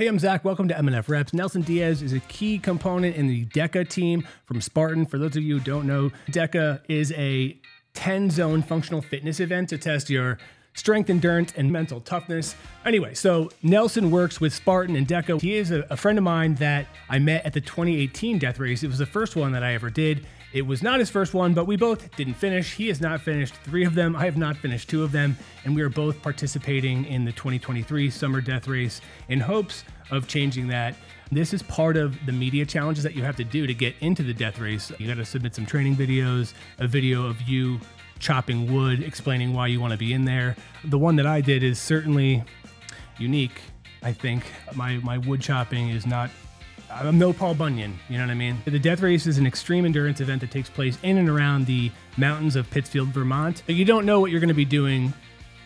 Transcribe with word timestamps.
Hey, 0.00 0.06
I'm 0.06 0.18
Zack. 0.18 0.46
Welcome 0.46 0.66
to 0.68 0.74
MNF 0.74 1.10
Reps. 1.10 1.34
Nelson 1.34 1.60
Diaz 1.60 2.00
is 2.00 2.14
a 2.14 2.20
key 2.20 2.58
component 2.58 3.16
in 3.16 3.26
the 3.26 3.44
DEKA 3.44 3.86
team 3.86 4.26
from 4.46 4.62
Spartan. 4.62 5.04
For 5.04 5.18
those 5.18 5.36
of 5.36 5.42
you 5.42 5.58
who 5.58 5.60
don't 5.62 5.86
know, 5.86 6.10
DEKA 6.30 6.80
is 6.88 7.12
a 7.12 7.60
10 7.92 8.30
zone 8.30 8.62
functional 8.62 9.02
fitness 9.02 9.40
event 9.40 9.68
to 9.68 9.76
test 9.76 10.08
your 10.08 10.38
strength, 10.72 11.10
endurance, 11.10 11.52
and 11.54 11.70
mental 11.70 12.00
toughness. 12.00 12.56
Anyway, 12.86 13.12
so 13.12 13.50
Nelson 13.62 14.10
works 14.10 14.40
with 14.40 14.54
Spartan 14.54 14.96
and 14.96 15.06
DEKA. 15.06 15.38
He 15.38 15.56
is 15.56 15.70
a, 15.70 15.86
a 15.90 15.98
friend 15.98 16.16
of 16.16 16.24
mine 16.24 16.54
that 16.54 16.86
I 17.10 17.18
met 17.18 17.44
at 17.44 17.52
the 17.52 17.60
2018 17.60 18.38
Death 18.38 18.58
Race. 18.58 18.82
It 18.82 18.86
was 18.88 18.96
the 18.96 19.04
first 19.04 19.36
one 19.36 19.52
that 19.52 19.62
I 19.62 19.74
ever 19.74 19.90
did. 19.90 20.26
It 20.52 20.66
was 20.66 20.82
not 20.82 20.98
his 20.98 21.08
first 21.08 21.32
one, 21.32 21.54
but 21.54 21.66
we 21.66 21.76
both 21.76 22.14
didn't 22.16 22.34
finish. 22.34 22.74
He 22.74 22.88
has 22.88 23.00
not 23.00 23.20
finished 23.20 23.54
three 23.54 23.84
of 23.84 23.94
them. 23.94 24.16
I 24.16 24.24
have 24.24 24.36
not 24.36 24.56
finished 24.56 24.88
two 24.88 25.04
of 25.04 25.12
them. 25.12 25.36
And 25.64 25.76
we 25.76 25.82
are 25.82 25.88
both 25.88 26.20
participating 26.22 27.04
in 27.04 27.24
the 27.24 27.30
2023 27.32 28.10
Summer 28.10 28.40
Death 28.40 28.66
Race 28.66 29.00
in 29.28 29.38
hopes 29.38 29.84
of 30.10 30.26
changing 30.26 30.66
that. 30.68 30.96
This 31.30 31.54
is 31.54 31.62
part 31.62 31.96
of 31.96 32.16
the 32.26 32.32
media 32.32 32.66
challenges 32.66 33.04
that 33.04 33.14
you 33.14 33.22
have 33.22 33.36
to 33.36 33.44
do 33.44 33.64
to 33.68 33.74
get 33.74 33.94
into 34.00 34.24
the 34.24 34.34
death 34.34 34.58
race. 34.58 34.90
You 34.98 35.06
got 35.06 35.18
to 35.18 35.24
submit 35.24 35.54
some 35.54 35.66
training 35.66 35.94
videos, 35.94 36.54
a 36.80 36.88
video 36.88 37.26
of 37.26 37.40
you 37.42 37.78
chopping 38.18 38.72
wood, 38.72 39.04
explaining 39.04 39.54
why 39.54 39.68
you 39.68 39.80
want 39.80 39.92
to 39.92 39.96
be 39.96 40.12
in 40.12 40.24
there. 40.24 40.56
The 40.84 40.98
one 40.98 41.14
that 41.16 41.26
I 41.26 41.40
did 41.40 41.62
is 41.62 41.78
certainly 41.78 42.42
unique. 43.18 43.60
I 44.02 44.12
think 44.12 44.44
my 44.74 44.96
my 44.96 45.18
wood 45.18 45.40
chopping 45.40 45.90
is 45.90 46.06
not. 46.06 46.30
I'm 46.92 47.18
no 47.18 47.32
Paul 47.32 47.54
Bunyan, 47.54 47.98
you 48.08 48.18
know 48.18 48.24
what 48.24 48.30
I 48.30 48.34
mean? 48.34 48.58
The 48.64 48.78
Death 48.78 49.00
Race 49.00 49.26
is 49.26 49.38
an 49.38 49.46
extreme 49.46 49.84
endurance 49.84 50.20
event 50.20 50.40
that 50.40 50.50
takes 50.50 50.68
place 50.68 50.98
in 51.02 51.18
and 51.18 51.28
around 51.28 51.66
the 51.66 51.90
mountains 52.16 52.56
of 52.56 52.68
Pittsfield, 52.70 53.08
Vermont. 53.08 53.62
You 53.66 53.84
don't 53.84 54.04
know 54.04 54.20
what 54.20 54.30
you're 54.30 54.40
going 54.40 54.48
to 54.48 54.54
be 54.54 54.64
doing 54.64 55.12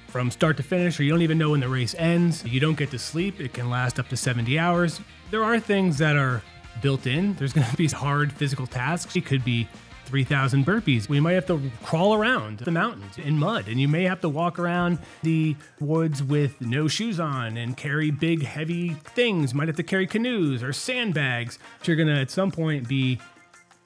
from 0.09 0.31
start 0.31 0.57
to 0.59 0.63
finish, 0.63 1.01
or 1.01 1.03
you 1.03 1.11
don't 1.11 1.23
even 1.23 1.39
know 1.39 1.51
when 1.51 1.61
the 1.61 1.69
race 1.69 1.95
ends. 1.97 2.45
You 2.45 2.61
don't 2.61 2.77
get 2.77 2.91
to 2.91 2.99
sleep. 2.99 3.41
It 3.41 3.53
can 3.53 3.71
last 3.71 3.99
up 3.99 4.09
to 4.09 4.17
70 4.17 4.59
hours. 4.59 5.01
There 5.31 5.43
are 5.43 5.59
things 5.59 5.99
that 5.99 6.17
are 6.17 6.43
built 6.83 7.07
in. 7.07 7.35
There's 7.35 7.53
going 7.53 7.69
to 7.69 7.77
be 7.77 7.89
hard 7.89 8.33
physical 8.33 8.67
tasks. 8.67 9.17
It 9.17 9.25
could 9.25 9.45
be 9.45 9.69
3,000 10.15 10.65
burpees. 10.65 11.09
We 11.09 11.19
might 11.19 11.33
have 11.33 11.47
to 11.47 11.61
crawl 11.83 12.15
around 12.15 12.59
the 12.59 12.71
mountains 12.71 13.19
in 13.19 13.37
mud, 13.37 13.67
and 13.67 13.81
you 13.81 13.89
may 13.89 14.05
have 14.05 14.21
to 14.21 14.29
walk 14.29 14.61
around 14.61 15.01
the 15.25 15.57
woods 15.81 16.23
with 16.23 16.61
no 16.61 16.87
shoes 16.87 17.19
on 17.19 17.57
and 17.57 17.77
carry 17.77 18.13
big, 18.13 18.45
heavy 18.45 18.91
things. 18.91 19.55
Might 19.55 19.67
have 19.67 19.77
to 19.79 19.83
carry 19.83 20.07
canoes 20.07 20.63
or 20.63 20.73
sandbags. 20.73 21.59
You're 21.83 21.97
going 21.97 22.07
to 22.07 22.15
at 22.15 22.31
some 22.31 22.53
point 22.53 22.87
be 22.87 23.19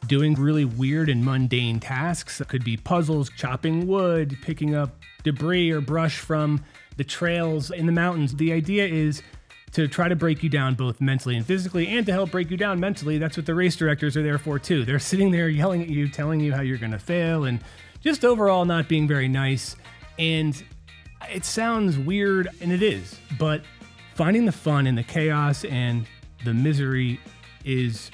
doing 0.07 0.35
really 0.35 0.67
weird 0.67 1.09
and 1.09 1.25
mundane 1.25 1.81
tasks. 1.81 2.43
It 2.43 2.49
could 2.49 2.63
be 2.63 2.77
puzzles, 2.77 3.31
chopping 3.31 3.87
wood, 3.87 4.37
picking 4.43 4.75
up 4.75 4.99
debris 5.23 5.71
or 5.71 5.81
brush 5.81 6.19
from 6.19 6.63
the 6.99 7.05
trails 7.05 7.71
in 7.71 7.87
the 7.87 7.93
mountains. 7.93 8.37
The 8.37 8.53
idea 8.53 8.87
is 8.87 9.23
to 9.73 9.89
try 9.89 10.09
to 10.09 10.17
break 10.17 10.43
you 10.43 10.49
down 10.49 10.75
both 10.75 11.01
mentally 11.01 11.37
and 11.37 11.47
physically 11.47 11.89
and 11.89 12.07
to 12.07 12.13
help 12.13 12.31
break 12.31 12.51
you 12.51 12.57
down 12.57 12.81
mentally. 12.81 13.19
That's 13.19 13.37
what 13.37 13.47
the 13.47 13.55
race 13.55 13.77
directors 13.77 14.17
are 14.17 14.23
there 14.23 14.39
for 14.39 14.59
too. 14.59 14.85
They're 14.85 14.99
sitting 14.99 15.31
there 15.31 15.49
yelling 15.49 15.83
at 15.83 15.89
you, 15.89 16.09
telling 16.09 16.41
you 16.41 16.53
how 16.53 16.63
you're 16.63 16.79
going 16.79 16.93
to 16.93 16.99
fail 16.99 17.45
and 17.45 17.61
just 18.01 18.25
overall 18.25 18.65
not 18.65 18.89
being 18.89 19.07
very 19.07 19.29
nice. 19.29 19.77
And 20.19 20.63
it 21.33 21.45
sounds 21.45 21.99
weird 21.99 22.49
and 22.61 22.73
it 22.73 22.83
is, 22.83 23.19
but 23.39 23.63
finding 24.15 24.45
the 24.45 24.53
fun 24.53 24.87
in 24.87 24.95
the 24.95 25.03
chaos 25.03 25.65
and 25.65 26.07
the 26.45 26.55
misery 26.55 27.21
is 27.65 28.11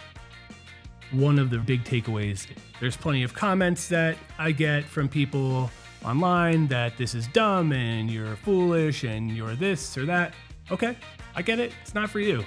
one 1.12 1.39
of 1.39 1.50
the 1.50 1.58
big 1.58 1.84
takeaways. 1.84 2.46
There's 2.80 2.96
plenty 2.96 3.22
of 3.22 3.34
comments 3.34 3.89
that 3.89 4.16
I 4.39 4.52
get 4.52 4.84
from 4.84 5.08
people 5.08 5.70
online 6.05 6.66
that 6.68 6.96
this 6.96 7.14
is 7.14 7.27
dumb 7.28 7.72
and 7.72 8.11
you're 8.11 8.36
foolish 8.36 9.05
and 9.05 9.30
you're 9.30 9.55
this 9.55 9.96
or 9.96 10.06
that. 10.06 10.34
Okay, 10.70 10.96
I 11.36 11.42
get 11.42 11.58
it. 11.58 11.72
It's 11.82 11.94
not 11.94 12.10
for 12.10 12.20
you. 12.20 12.44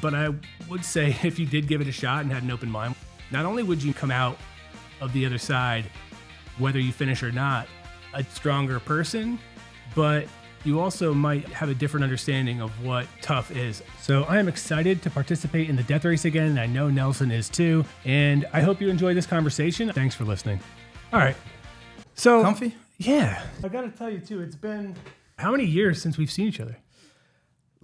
But 0.00 0.14
I 0.14 0.30
would 0.68 0.84
say 0.84 1.16
if 1.22 1.38
you 1.38 1.46
did 1.46 1.66
give 1.68 1.80
it 1.80 1.88
a 1.88 1.92
shot 1.92 2.22
and 2.22 2.32
had 2.32 2.42
an 2.42 2.50
open 2.50 2.70
mind, 2.70 2.94
not 3.30 3.44
only 3.44 3.62
would 3.62 3.82
you 3.82 3.94
come 3.94 4.10
out 4.10 4.38
of 5.00 5.12
the 5.12 5.26
other 5.26 5.38
side, 5.38 5.86
whether 6.58 6.78
you 6.78 6.92
finish 6.92 7.22
or 7.22 7.32
not, 7.32 7.66
a 8.12 8.22
stronger 8.24 8.78
person, 8.80 9.38
but 9.94 10.26
you 10.64 10.80
also 10.80 11.12
might 11.12 11.44
have 11.48 11.68
a 11.68 11.74
different 11.74 12.04
understanding 12.04 12.62
of 12.62 12.70
what 12.84 13.06
tough 13.20 13.50
is. 13.50 13.82
So 14.00 14.24
I 14.24 14.38
am 14.38 14.48
excited 14.48 15.02
to 15.02 15.10
participate 15.10 15.68
in 15.68 15.76
the 15.76 15.82
death 15.82 16.04
race 16.04 16.24
again, 16.24 16.48
and 16.48 16.60
I 16.60 16.66
know 16.66 16.88
Nelson 16.88 17.30
is 17.30 17.48
too. 17.48 17.84
And 18.04 18.46
I 18.52 18.60
hope 18.60 18.80
you 18.80 18.88
enjoy 18.88 19.14
this 19.14 19.26
conversation. 19.26 19.92
Thanks 19.92 20.14
for 20.14 20.24
listening. 20.24 20.60
All 21.12 21.18
right. 21.18 21.36
So 22.14 22.42
Comfy? 22.42 22.74
Yeah. 22.98 23.44
I 23.62 23.68
got 23.68 23.82
to 23.82 23.90
tell 23.90 24.08
you 24.08 24.20
too, 24.20 24.40
it's 24.40 24.56
been 24.56 24.96
how 25.36 25.50
many 25.50 25.64
years 25.64 26.00
since 26.00 26.16
we've 26.16 26.30
seen 26.30 26.46
each 26.46 26.60
other? 26.60 26.78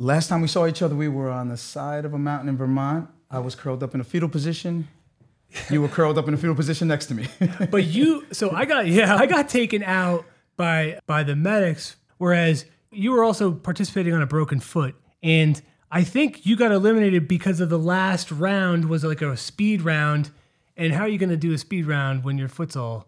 Last 0.02 0.28
time 0.28 0.40
we 0.40 0.48
saw 0.48 0.66
each 0.66 0.80
other, 0.80 0.94
we 0.94 1.08
were 1.08 1.30
on 1.30 1.50
the 1.50 1.58
side 1.58 2.06
of 2.06 2.14
a 2.14 2.18
mountain 2.18 2.48
in 2.48 2.56
Vermont. 2.56 3.10
I 3.30 3.38
was 3.38 3.54
curled 3.54 3.82
up 3.82 3.94
in 3.94 4.00
a 4.00 4.04
fetal 4.04 4.30
position. 4.30 4.88
You 5.68 5.82
were 5.82 5.88
curled 5.88 6.16
up 6.16 6.26
in 6.26 6.32
a 6.32 6.38
fetal 6.38 6.54
position 6.54 6.88
next 6.88 7.06
to 7.06 7.14
me. 7.14 7.28
But 7.70 7.84
you, 7.84 8.24
so 8.32 8.50
I 8.50 8.64
got, 8.64 8.86
yeah, 8.86 9.14
I 9.14 9.26
got 9.26 9.50
taken 9.50 9.82
out 9.82 10.24
by 10.56 11.00
by 11.06 11.22
the 11.22 11.36
medics, 11.36 11.96
whereas 12.16 12.64
you 12.90 13.12
were 13.12 13.22
also 13.22 13.52
participating 13.52 14.14
on 14.14 14.22
a 14.22 14.26
broken 14.26 14.58
foot, 14.58 14.94
and 15.22 15.60
I 15.90 16.02
think 16.02 16.46
you 16.46 16.56
got 16.56 16.72
eliminated 16.72 17.28
because 17.28 17.60
of 17.60 17.68
the 17.68 17.78
last 17.78 18.32
round 18.32 18.88
was 18.88 19.04
like 19.04 19.20
a 19.20 19.36
speed 19.36 19.82
round. 19.82 20.30
And 20.78 20.94
how 20.94 21.02
are 21.02 21.08
you 21.08 21.18
going 21.18 21.28
to 21.28 21.36
do 21.36 21.52
a 21.52 21.58
speed 21.58 21.86
round 21.86 22.24
when 22.24 22.38
your 22.38 22.48
foot's 22.48 22.74
all? 22.74 23.06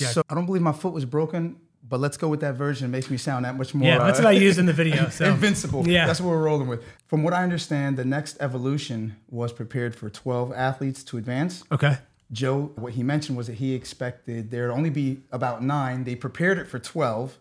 yeah, 0.00 0.12
so 0.12 0.22
I 0.30 0.36
don't 0.36 0.46
believe 0.46 0.62
my 0.62 0.70
foot 0.70 0.92
was 0.92 1.04
broken, 1.04 1.56
but 1.88 2.00
let's 2.00 2.16
go 2.16 2.28
with 2.28 2.40
that 2.40 2.54
version. 2.54 2.86
It 2.86 2.88
makes 2.88 3.10
me 3.10 3.16
sound 3.16 3.44
that 3.44 3.56
much 3.56 3.74
more 3.74 3.88
Yeah, 3.88 3.98
that's 3.98 4.18
uh, 4.20 4.24
what 4.24 4.28
I 4.28 4.32
used 4.32 4.58
in 4.58 4.66
the 4.66 4.72
video. 4.72 5.08
So 5.10 5.24
invincible. 5.26 5.88
Yeah. 5.88 6.06
That's 6.06 6.20
what 6.20 6.30
we're 6.30 6.42
rolling 6.42 6.68
with. 6.68 6.82
From 7.06 7.22
what 7.22 7.32
I 7.32 7.42
understand, 7.42 7.96
the 7.96 8.04
next 8.04 8.36
evolution 8.40 9.16
was 9.30 9.52
prepared 9.52 9.94
for 9.94 10.10
12 10.10 10.52
athletes 10.52 11.02
to 11.04 11.16
advance. 11.18 11.64
okay, 11.72 11.98
Joe, 12.30 12.72
what 12.76 12.92
he 12.92 13.02
mentioned 13.02 13.38
was 13.38 13.46
that 13.46 13.54
he 13.54 13.74
expected 13.74 14.50
there 14.50 14.68
to 14.68 14.74
only 14.74 14.90
be 14.90 15.22
about 15.32 15.62
nine. 15.62 16.04
They 16.04 16.14
prepared 16.14 16.58
it 16.58 16.66
for 16.66 16.78
12, 16.78 17.38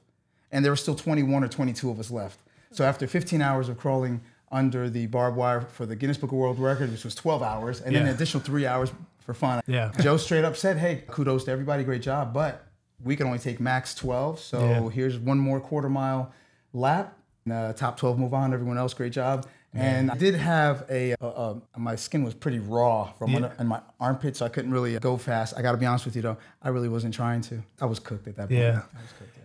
and 0.51 0.63
there 0.63 0.71
were 0.71 0.77
still 0.77 0.95
21 0.95 1.43
or 1.43 1.47
22 1.49 1.89
of 1.89 1.99
us 1.99 2.09
left. 2.09 2.39
So 2.71 2.85
after 2.85 3.05
15 3.07 3.41
hours 3.41 3.67
of 3.67 3.77
crawling 3.77 4.21
under 4.49 4.89
the 4.89 5.07
barbed 5.07 5.35
wire 5.35 5.61
for 5.61 5.85
the 5.85 5.95
Guinness 5.95 6.17
Book 6.17 6.31
of 6.31 6.37
World 6.37 6.57
Records, 6.57 6.91
which 6.93 7.03
was 7.03 7.15
12 7.15 7.43
hours, 7.43 7.81
and 7.81 7.93
then 7.93 8.03
an 8.03 8.15
additional 8.15 8.41
three 8.41 8.65
hours 8.65 8.91
for 9.19 9.33
fun, 9.33 9.61
Yeah. 9.67 9.91
Joe 9.99 10.15
straight 10.15 10.45
up 10.45 10.55
said, 10.55 10.77
"Hey, 10.77 11.03
kudos 11.07 11.43
to 11.45 11.51
everybody, 11.51 11.83
great 11.83 12.01
job, 12.01 12.33
but 12.33 12.66
we 13.03 13.15
can 13.15 13.27
only 13.27 13.39
take 13.39 13.59
max 13.59 13.93
12. 13.95 14.39
So 14.39 14.59
yeah. 14.59 14.89
here's 14.89 15.17
one 15.17 15.37
more 15.37 15.59
quarter 15.59 15.89
mile 15.89 16.33
lap. 16.73 17.17
Uh, 17.49 17.71
top 17.73 17.97
12, 17.97 18.19
move 18.19 18.33
on. 18.33 18.53
Everyone 18.53 18.77
else, 18.77 18.93
great 18.93 19.13
job. 19.13 19.47
And 19.73 20.09
I 20.09 20.15
did 20.15 20.35
have 20.35 20.85
a, 20.89 21.15
a, 21.21 21.25
a, 21.25 21.61
my 21.79 21.95
skin 21.95 22.23
was 22.23 22.33
pretty 22.33 22.59
raw 22.59 23.11
from 23.13 23.31
yeah. 23.31 23.51
and 23.59 23.69
my 23.69 23.81
armpit, 23.99 24.35
so 24.35 24.45
I 24.45 24.49
couldn't 24.49 24.71
really 24.71 24.95
uh, 24.95 24.99
go 24.99 25.17
fast. 25.17 25.53
I 25.55 25.61
got 25.61 25.73
to 25.73 25.77
be 25.77 25.85
honest 25.85 26.05
with 26.05 26.15
you 26.15 26.21
though, 26.21 26.37
I 26.61 26.69
really 26.69 26.89
wasn't 26.89 27.13
trying 27.13 27.41
to. 27.41 27.61
I 27.79 27.85
was 27.85 27.99
cooked 27.99 28.27
at 28.27 28.35
that 28.37 28.49
point. 28.49 28.59
Yeah, 28.59 28.81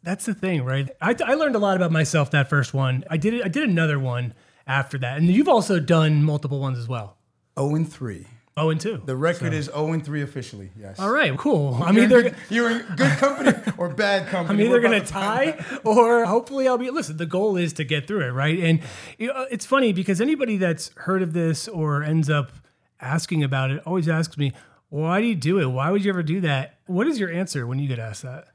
that's 0.03 0.25
the 0.25 0.35
thing, 0.35 0.65
right? 0.65 0.89
I, 1.01 1.15
I 1.25 1.35
learned 1.35 1.55
a 1.55 1.59
lot 1.59 1.77
about 1.77 1.93
myself 1.93 2.31
that 2.31 2.49
first 2.49 2.73
one. 2.73 3.05
I 3.11 3.19
did 3.19 3.43
I 3.43 3.49
did 3.49 3.69
another 3.69 3.99
one 3.99 4.33
after 4.67 4.97
that, 4.99 5.19
and 5.19 5.27
you've 5.27 5.49
also 5.49 5.79
done 5.79 6.25
multiple 6.25 6.61
ones 6.61 6.79
as 6.79 6.89
well. 6.89 7.19
Oh, 7.57 7.75
and 7.75 7.91
three. 7.91 8.27
0 8.59 8.71
and 8.71 8.81
2. 8.81 9.03
The 9.07 9.17
record 9.17 9.53
so. 9.53 9.59
is 9.59 9.65
0 9.67 9.93
and 9.93 10.05
3 10.05 10.23
officially, 10.23 10.71
yes. 10.79 10.99
All 10.99 11.11
right, 11.11 11.37
cool. 11.39 11.81
I'm 11.83 11.95
you're 11.95 12.05
either. 12.05 12.21
In, 12.21 12.37
you're 12.51 12.71
in 12.71 12.79
good 12.97 13.19
company 13.19 13.53
or 13.79 13.89
bad 13.89 14.27
company. 14.29 14.63
I'm 14.63 14.69
either 14.69 14.81
going 14.81 15.01
to 15.01 15.07
tie 15.07 15.65
or 15.85 16.27
hopefully 16.27 16.69
I'll 16.69 16.79
be. 16.79 16.91
Listen, 16.91 17.17
the 17.17 17.27
goal 17.27 17.57
is 17.57 17.73
to 17.75 17.85
get 17.85 18.07
through 18.07 18.27
it, 18.27 18.31
right? 18.31 18.59
And 18.59 18.81
it's 19.19 19.65
funny 19.65 19.93
because 19.93 20.21
anybody 20.21 20.59
that's 20.59 20.91
heard 20.97 21.23
of 21.23 21.33
this 21.33 21.67
or 21.67 22.03
ends 22.03 22.29
up 22.29 22.53
asking 23.01 23.43
about 23.43 23.71
it 23.71 23.83
always 23.87 24.09
asks 24.09 24.37
me, 24.37 24.53
why 24.91 25.23
do 25.23 25.27
you 25.27 25.35
do 25.35 25.59
it? 25.59 25.67
Why 25.67 25.91
would 25.91 26.05
you 26.05 26.11
ever 26.11 26.23
do 26.23 26.43
that? 26.43 26.79
What 26.87 27.07
is 27.07 27.19
your 27.19 27.31
answer 27.31 27.67
when 27.67 27.79
you 27.79 27.89
get 27.89 27.99
asked 27.99 28.23
that? 28.23 28.49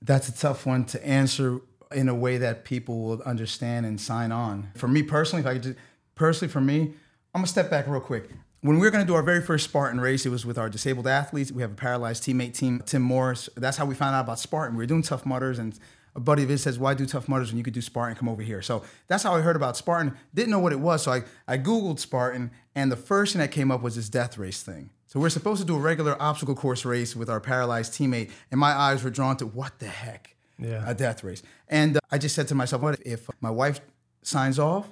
That's 0.00 0.28
a 0.28 0.32
tough 0.32 0.64
one 0.64 0.84
to 0.86 1.04
answer 1.04 1.60
in 1.92 2.08
a 2.08 2.14
way 2.14 2.38
that 2.38 2.64
people 2.64 3.00
will 3.00 3.22
understand 3.22 3.84
and 3.86 4.00
sign 4.00 4.30
on. 4.30 4.70
For 4.76 4.86
me 4.86 5.02
personally, 5.02 5.40
if 5.40 5.46
I 5.48 5.54
could 5.54 5.62
just, 5.64 5.78
personally, 6.14 6.52
for 6.52 6.60
me, 6.60 6.94
I'm 7.34 7.40
gonna 7.40 7.46
step 7.46 7.70
back 7.70 7.86
real 7.86 8.00
quick. 8.00 8.30
When 8.60 8.78
we 8.78 8.86
were 8.86 8.90
gonna 8.90 9.04
do 9.04 9.14
our 9.14 9.22
very 9.22 9.40
first 9.40 9.64
Spartan 9.64 10.00
race, 10.00 10.26
it 10.26 10.30
was 10.30 10.44
with 10.44 10.58
our 10.58 10.68
disabled 10.68 11.06
athletes. 11.06 11.52
We 11.52 11.62
have 11.62 11.72
a 11.72 11.76
paralyzed 11.76 12.24
teammate 12.24 12.54
team, 12.54 12.82
Tim 12.86 13.02
Morris. 13.02 13.48
That's 13.56 13.76
how 13.76 13.86
we 13.86 13.94
found 13.94 14.16
out 14.16 14.22
about 14.24 14.38
Spartan. 14.40 14.76
We 14.76 14.82
were 14.82 14.86
doing 14.86 15.02
Tough 15.02 15.24
Mudders, 15.24 15.58
and 15.58 15.78
a 16.16 16.20
buddy 16.20 16.42
of 16.42 16.48
his 16.48 16.62
says, 16.62 16.78
"Why 16.78 16.94
do 16.94 17.06
Tough 17.06 17.28
Mudders 17.28 17.50
when 17.50 17.58
you 17.58 17.62
could 17.64 17.74
do 17.74 17.80
Spartan? 17.82 18.16
Come 18.16 18.28
over 18.28 18.42
here." 18.42 18.62
So 18.62 18.82
that's 19.06 19.22
how 19.22 19.36
I 19.36 19.42
heard 19.42 19.54
about 19.56 19.76
Spartan. 19.76 20.16
Didn't 20.34 20.50
know 20.50 20.58
what 20.58 20.72
it 20.72 20.80
was, 20.80 21.02
so 21.02 21.12
I 21.12 21.22
I 21.46 21.58
googled 21.58 22.00
Spartan, 22.00 22.50
and 22.74 22.90
the 22.90 22.96
first 22.96 23.32
thing 23.34 23.40
that 23.40 23.52
came 23.52 23.70
up 23.70 23.82
was 23.82 23.94
this 23.94 24.08
death 24.08 24.38
race 24.38 24.62
thing. 24.62 24.90
So 25.06 25.20
we're 25.20 25.30
supposed 25.30 25.60
to 25.60 25.66
do 25.66 25.76
a 25.76 25.80
regular 25.80 26.20
obstacle 26.20 26.54
course 26.54 26.84
race 26.84 27.14
with 27.14 27.30
our 27.30 27.40
paralyzed 27.40 27.92
teammate, 27.92 28.30
and 28.50 28.58
my 28.58 28.72
eyes 28.72 29.02
were 29.04 29.10
drawn 29.10 29.36
to 29.38 29.46
what 29.46 29.78
the 29.78 29.86
heck, 29.86 30.34
Yeah. 30.58 30.82
a 30.84 30.94
death 30.94 31.22
race. 31.24 31.42
And 31.68 31.96
uh, 31.96 32.00
I 32.10 32.18
just 32.18 32.34
said 32.34 32.48
to 32.48 32.54
myself, 32.54 32.82
what 32.82 32.98
if 33.06 33.26
my 33.40 33.50
wife 33.50 33.80
signs 34.22 34.58
off? 34.58 34.88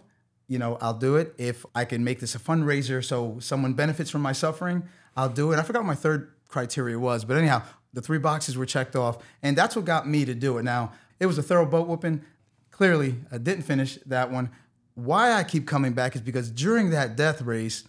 You 0.49 0.59
know, 0.59 0.79
I'll 0.81 0.95
do 0.95 1.17
it. 1.17 1.35
If 1.39 1.67
I 1.75 1.85
can 1.85 2.05
make 2.05 2.21
this 2.21 2.35
a 2.35 2.39
fundraiser 2.39 3.05
so 3.05 3.39
someone 3.41 3.75
benefits 3.75 4.11
from 4.11 4.23
my 4.23 4.33
suffering, 4.33 4.85
I'll 5.17 5.29
do 5.29 5.53
it. 5.53 5.59
I 5.59 5.63
forgot 5.63 5.85
my 5.85 5.95
third 5.95 6.33
criteria 6.49 6.99
was, 6.99 7.25
but 7.25 7.37
anyhow, 7.37 7.63
the 7.93 8.01
three 8.01 8.19
boxes 8.19 8.57
were 8.57 8.67
checked 8.67 8.95
off, 8.95 9.19
and 9.43 9.57
that's 9.57 9.75
what 9.75 9.85
got 9.85 10.07
me 10.07 10.25
to 10.25 10.35
do 10.35 10.59
it. 10.59 10.63
Now, 10.63 10.93
it 11.19 11.27
was 11.27 11.39
a 11.39 11.43
thorough 11.43 11.67
boat 11.67 11.89
whooping. 11.89 12.23
Clearly, 12.71 13.17
I 13.33 13.39
didn't 13.39 13.63
finish 13.63 13.99
that 14.07 14.31
one, 14.31 14.51
why 14.97 15.33
I 15.33 15.45
keep 15.45 15.67
coming 15.67 15.93
back 15.93 16.17
is 16.17 16.23
because 16.23 16.51
during 16.51 16.91
that 16.91 17.17
death 17.17 17.43
race, 17.43 17.85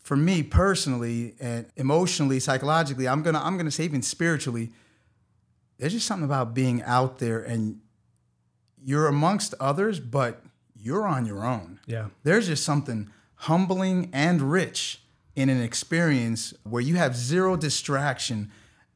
for 0.00 0.16
me 0.16 0.42
personally 0.42 1.34
and 1.38 1.66
emotionally, 1.76 2.40
psychologically, 2.40 3.06
I'm 3.06 3.22
gonna 3.22 3.40
I'm 3.40 3.56
gonna 3.58 3.70
say 3.70 3.84
even 3.84 4.02
spiritually, 4.02 4.70
there's 5.76 5.92
just 5.92 6.06
something 6.06 6.24
about 6.24 6.54
being 6.54 6.82
out 6.82 7.18
there 7.18 7.42
and 7.42 7.80
you're 8.82 9.06
amongst 9.06 9.54
others, 9.60 10.00
but 10.00 10.42
you're 10.80 11.06
on 11.06 11.26
your 11.26 11.44
own. 11.44 11.80
Yeah. 11.86 12.06
There's 12.22 12.46
just 12.46 12.64
something 12.64 13.10
humbling 13.34 14.10
and 14.12 14.40
rich 14.42 15.00
in 15.36 15.48
an 15.48 15.62
experience 15.62 16.54
where 16.64 16.82
you 16.82 16.96
have 16.96 17.16
zero 17.16 17.56
distraction. 17.56 18.50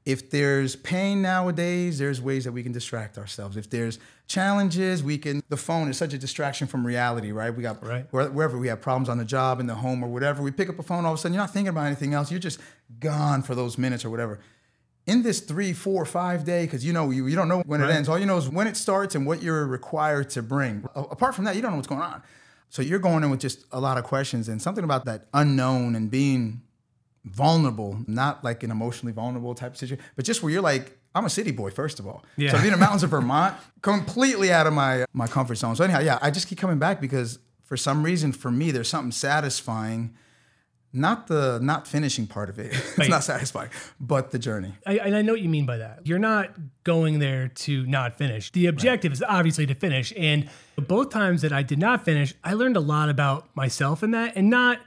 If 0.05 0.31
there's 0.31 0.75
pain 0.75 1.23
nowadays, 1.23 1.99
there's 1.99 2.21
ways 2.21 2.45
that 2.45 2.51
we 2.53 2.65
can 2.65 2.73
distract 2.73 3.19
ourselves. 3.19 3.57
If 3.57 3.71
there's 3.71 4.01
challenges, 4.27 5.03
we 5.03 5.17
can. 5.19 5.43
The 5.49 5.57
phone 5.57 5.89
is 5.89 5.97
such 5.97 6.13
a 6.13 6.19
distraction 6.19 6.67
from 6.67 6.85
reality, 6.85 7.31
right? 7.31 7.55
We 7.55 7.63
got 7.63 7.85
Right. 7.87 8.07
wherever 8.13 8.59
we 8.59 8.67
have 8.69 8.81
problems 8.81 9.09
on 9.09 9.19
the 9.19 9.25
job, 9.25 9.61
in 9.61 9.67
the 9.67 9.77
home, 9.77 10.03
or 10.03 10.09
whatever. 10.09 10.43
We 10.43 10.51
pick 10.51 10.69
up 10.69 10.79
a 10.79 10.83
phone, 10.83 11.05
all 11.05 11.13
of 11.13 11.19
a 11.19 11.23
sudden 11.23 11.35
you're 11.35 11.43
not 11.43 11.53
thinking 11.53 11.69
about 11.69 11.87
anything 11.87 12.15
else. 12.15 12.31
You're 12.33 12.41
just 12.41 12.59
gone 12.99 13.43
for 13.43 13.55
those 13.55 13.79
minutes 13.79 14.05
or 14.05 14.11
whatever. 14.11 14.41
In 15.07 15.23
this 15.23 15.41
three, 15.41 15.73
four, 15.73 16.05
five 16.05 16.45
day, 16.45 16.65
because 16.65 16.85
you 16.85 16.93
know 16.93 17.11
you, 17.11 17.27
you 17.27 17.35
don't 17.35 17.49
know 17.49 17.63
when 17.67 17.81
Right. 17.81 17.91
it 17.91 17.95
ends. 17.95 18.09
All 18.09 18.19
you 18.19 18.27
know 18.27 18.37
is 18.37 18.49
when 18.49 18.67
it 18.69 18.77
starts 18.77 19.15
and 19.17 19.27
what 19.27 19.43
you're 19.43 19.67
required 19.67 20.31
to 20.31 20.43
bring. 20.43 20.85
A- 20.95 21.01
apart 21.03 21.35
from 21.35 21.45
that, 21.47 21.57
you 21.57 21.63
don't 21.63 21.73
know 21.73 21.77
what's 21.77 21.89
going 21.89 22.01
on. 22.01 22.23
So 22.69 22.83
you're 22.83 23.01
going 23.01 23.25
in 23.25 23.31
with 23.31 23.41
just 23.41 23.65
a 23.73 23.81
lot 23.81 23.99
of 23.99 24.05
questions 24.05 24.49
and 24.49 24.63
something 24.63 24.85
about 24.85 25.05
that 25.07 25.27
unknown 25.35 25.97
and 25.97 26.11
being 26.11 26.63
vulnerable, 27.25 27.99
not 28.07 28.43
like 28.45 28.63
an 28.63 28.71
emotionally 28.71 29.13
vulnerable 29.13 29.55
type 29.55 29.73
of 29.73 29.77
situation, 29.77 30.05
but 30.17 30.25
just 30.25 30.43
where 30.43 30.53
you're 30.53 30.63
like, 30.63 30.99
I'm 31.15 31.25
a 31.25 31.31
city 31.31 31.51
boy, 31.51 31.71
first 31.71 32.01
of 32.01 32.07
all. 32.07 32.25
Yeah. 32.37 32.51
So 32.53 32.57
being 32.59 32.73
in 32.73 32.79
the 32.79 32.85
mountains 32.85 33.03
of 33.03 33.11
Vermont, 33.17 33.55
completely 33.83 34.51
out 34.53 34.67
of 34.67 34.73
my 34.73 35.05
my 35.13 35.27
comfort 35.27 35.57
zone. 35.57 35.77
So 35.77 35.85
anyhow, 35.85 36.01
yeah, 36.01 36.19
I 36.23 36.31
just 36.31 36.49
keep 36.49 36.59
coming 36.59 36.79
back 36.79 37.01
because 37.01 37.39
for 37.65 37.77
some 37.77 38.03
reason, 38.03 38.33
for 38.33 38.51
me, 38.51 38.71
there's 38.71 38.89
something 38.89 39.13
satisfying. 39.13 40.15
Not 40.93 41.27
the 41.27 41.59
not 41.63 41.89
finishing 41.89 42.27
part 42.27 42.51
of 42.51 42.59
it. 42.59 42.67
it's 42.73 42.99
Right. 42.99 43.09
not 43.09 43.25
satisfying, 43.25 43.71
but 43.99 44.31
the 44.31 44.39
journey. 44.39 44.75
I, 44.87 44.99
and 44.99 45.17
I 45.17 45.23
know 45.23 45.33
what 45.33 45.41
you 45.41 45.49
mean 45.49 45.65
by 45.65 45.79
that. 45.79 46.07
You're 46.07 46.19
not 46.19 46.51
going 46.85 47.19
there 47.19 47.49
to 47.49 47.87
not 47.87 48.19
finish. 48.19 48.51
The 48.53 48.67
objective 48.67 49.13
is 49.13 49.23
obviously 49.27 49.67
to 49.67 49.75
finish. 49.75 50.13
And 50.17 50.49
both 50.77 51.11
times 51.11 51.43
that 51.43 51.53
I 51.53 51.63
did 51.63 51.79
not 51.79 52.05
finish, 52.05 52.35
I 52.45 52.53
learned 52.55 52.77
a 52.77 52.81
lot 52.81 53.09
about 53.09 53.49
myself 53.57 54.03
in 54.03 54.11
that. 54.11 54.37
And 54.37 54.51
not, 54.51 54.81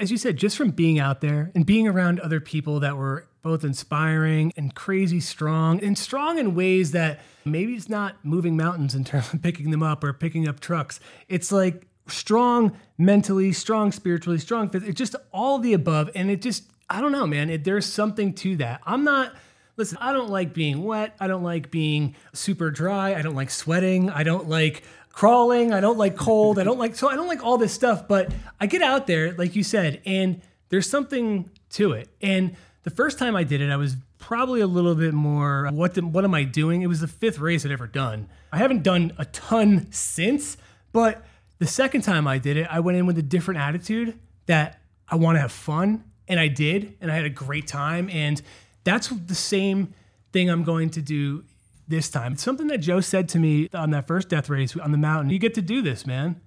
as 0.00 0.10
you 0.10 0.16
said, 0.16 0.36
just 0.38 0.56
from 0.56 0.70
being 0.70 0.98
out 0.98 1.20
there 1.20 1.50
and 1.54 1.66
being 1.66 1.86
around 1.86 2.18
other 2.20 2.40
people 2.40 2.80
that 2.80 2.96
were 2.96 3.26
both 3.42 3.62
inspiring 3.62 4.52
and 4.56 4.74
crazy 4.74 5.20
strong, 5.20 5.80
and 5.84 5.96
strong 5.98 6.38
in 6.38 6.54
ways 6.54 6.90
that 6.92 7.20
maybe 7.44 7.74
it's 7.74 7.88
not 7.88 8.16
moving 8.24 8.56
mountains 8.56 8.94
in 8.94 9.04
terms 9.04 9.32
of 9.32 9.40
picking 9.42 9.70
them 9.70 9.82
up 9.82 10.02
or 10.02 10.12
picking 10.12 10.48
up 10.48 10.58
trucks. 10.60 10.98
It's 11.28 11.52
like 11.52 11.86
strong 12.06 12.78
mentally, 12.98 13.52
strong 13.52 13.92
spiritually, 13.92 14.38
strong 14.38 14.68
physically, 14.68 14.94
just 14.94 15.16
all 15.32 15.58
the 15.58 15.72
above. 15.72 16.10
And 16.14 16.30
it 16.30 16.42
just, 16.42 16.64
I 16.88 17.00
don't 17.00 17.12
know, 17.12 17.26
man. 17.26 17.50
It, 17.50 17.64
there's 17.64 17.86
something 17.86 18.32
to 18.34 18.56
that. 18.56 18.80
I'm 18.84 19.04
not. 19.04 19.34
Listen, 19.76 19.98
I 20.00 20.12
don't 20.12 20.30
like 20.30 20.54
being 20.54 20.84
wet. 20.84 21.14
I 21.20 21.26
don't 21.26 21.42
like 21.42 21.70
being 21.70 22.16
super 22.32 22.70
dry. 22.70 23.14
I 23.14 23.20
don't 23.20 23.34
like 23.34 23.50
sweating. 23.50 24.08
I 24.08 24.22
don't 24.22 24.48
like 24.48 24.82
crawling. 25.16 25.72
I 25.72 25.80
don't 25.80 25.98
like 25.98 26.16
cold. 26.16 26.58
I 26.58 26.64
don't 26.64 26.78
like 26.78 26.94
so 26.94 27.08
I 27.08 27.16
don't 27.16 27.26
like 27.26 27.42
all 27.42 27.56
this 27.56 27.72
stuff, 27.72 28.06
but 28.06 28.32
I 28.60 28.66
get 28.66 28.82
out 28.82 29.06
there 29.06 29.32
like 29.32 29.56
you 29.56 29.62
said 29.62 30.00
and 30.04 30.42
there's 30.68 30.88
something 30.88 31.50
to 31.70 31.92
it. 31.92 32.08
And 32.20 32.54
the 32.82 32.90
first 32.90 33.18
time 33.18 33.34
I 33.34 33.42
did 33.42 33.60
it, 33.60 33.70
I 33.70 33.76
was 33.76 33.96
probably 34.18 34.60
a 34.60 34.66
little 34.66 34.94
bit 34.94 35.14
more 35.14 35.68
uh, 35.68 35.72
what 35.72 35.94
the, 35.94 36.06
what 36.06 36.24
am 36.24 36.34
I 36.34 36.44
doing? 36.44 36.82
It 36.82 36.86
was 36.86 37.00
the 37.00 37.08
fifth 37.08 37.38
race 37.38 37.64
I'd 37.64 37.72
ever 37.72 37.86
done. 37.86 38.28
I 38.52 38.58
haven't 38.58 38.82
done 38.82 39.12
a 39.16 39.24
ton 39.24 39.90
since, 39.90 40.58
but 40.92 41.24
the 41.58 41.66
second 41.66 42.02
time 42.02 42.26
I 42.26 42.38
did 42.38 42.56
it, 42.56 42.66
I 42.70 42.80
went 42.80 42.98
in 42.98 43.06
with 43.06 43.18
a 43.18 43.22
different 43.22 43.60
attitude 43.60 44.18
that 44.46 44.80
I 45.08 45.16
want 45.16 45.36
to 45.36 45.40
have 45.40 45.52
fun 45.52 46.04
and 46.28 46.38
I 46.38 46.48
did 46.48 46.96
and 47.00 47.10
I 47.10 47.14
had 47.14 47.24
a 47.24 47.30
great 47.30 47.66
time 47.66 48.08
and 48.10 48.40
that's 48.84 49.08
the 49.08 49.34
same 49.34 49.94
thing 50.32 50.50
I'm 50.50 50.64
going 50.64 50.90
to 50.90 51.02
do 51.02 51.44
this 51.88 52.08
time. 52.10 52.34
It's 52.34 52.42
something 52.42 52.66
that 52.68 52.78
Joe 52.78 53.00
said 53.00 53.28
to 53.30 53.38
me 53.38 53.68
on 53.72 53.90
that 53.90 54.06
first 54.06 54.28
death 54.28 54.48
race 54.48 54.76
on 54.76 54.92
the 54.92 54.98
mountain. 54.98 55.30
You 55.30 55.38
get 55.38 55.54
to 55.54 55.62
do 55.62 55.82
this, 55.82 56.06
man. 56.06 56.40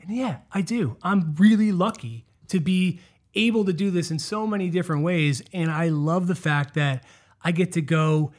And 0.00 0.16
yeah, 0.16 0.38
I 0.52 0.62
do. 0.62 0.96
I'm 1.02 1.34
really 1.38 1.72
lucky 1.72 2.24
to 2.48 2.60
be 2.60 3.00
able 3.34 3.64
to 3.66 3.72
do 3.72 3.90
this 3.90 4.10
in 4.10 4.18
so 4.18 4.46
many 4.46 4.70
different 4.70 5.02
ways. 5.02 5.42
And 5.52 5.70
I 5.70 5.88
love 5.88 6.26
the 6.26 6.34
fact 6.34 6.74
that 6.74 7.04
I 7.42 7.52
get 7.52 7.72
to 7.72 7.82
go 7.82 8.32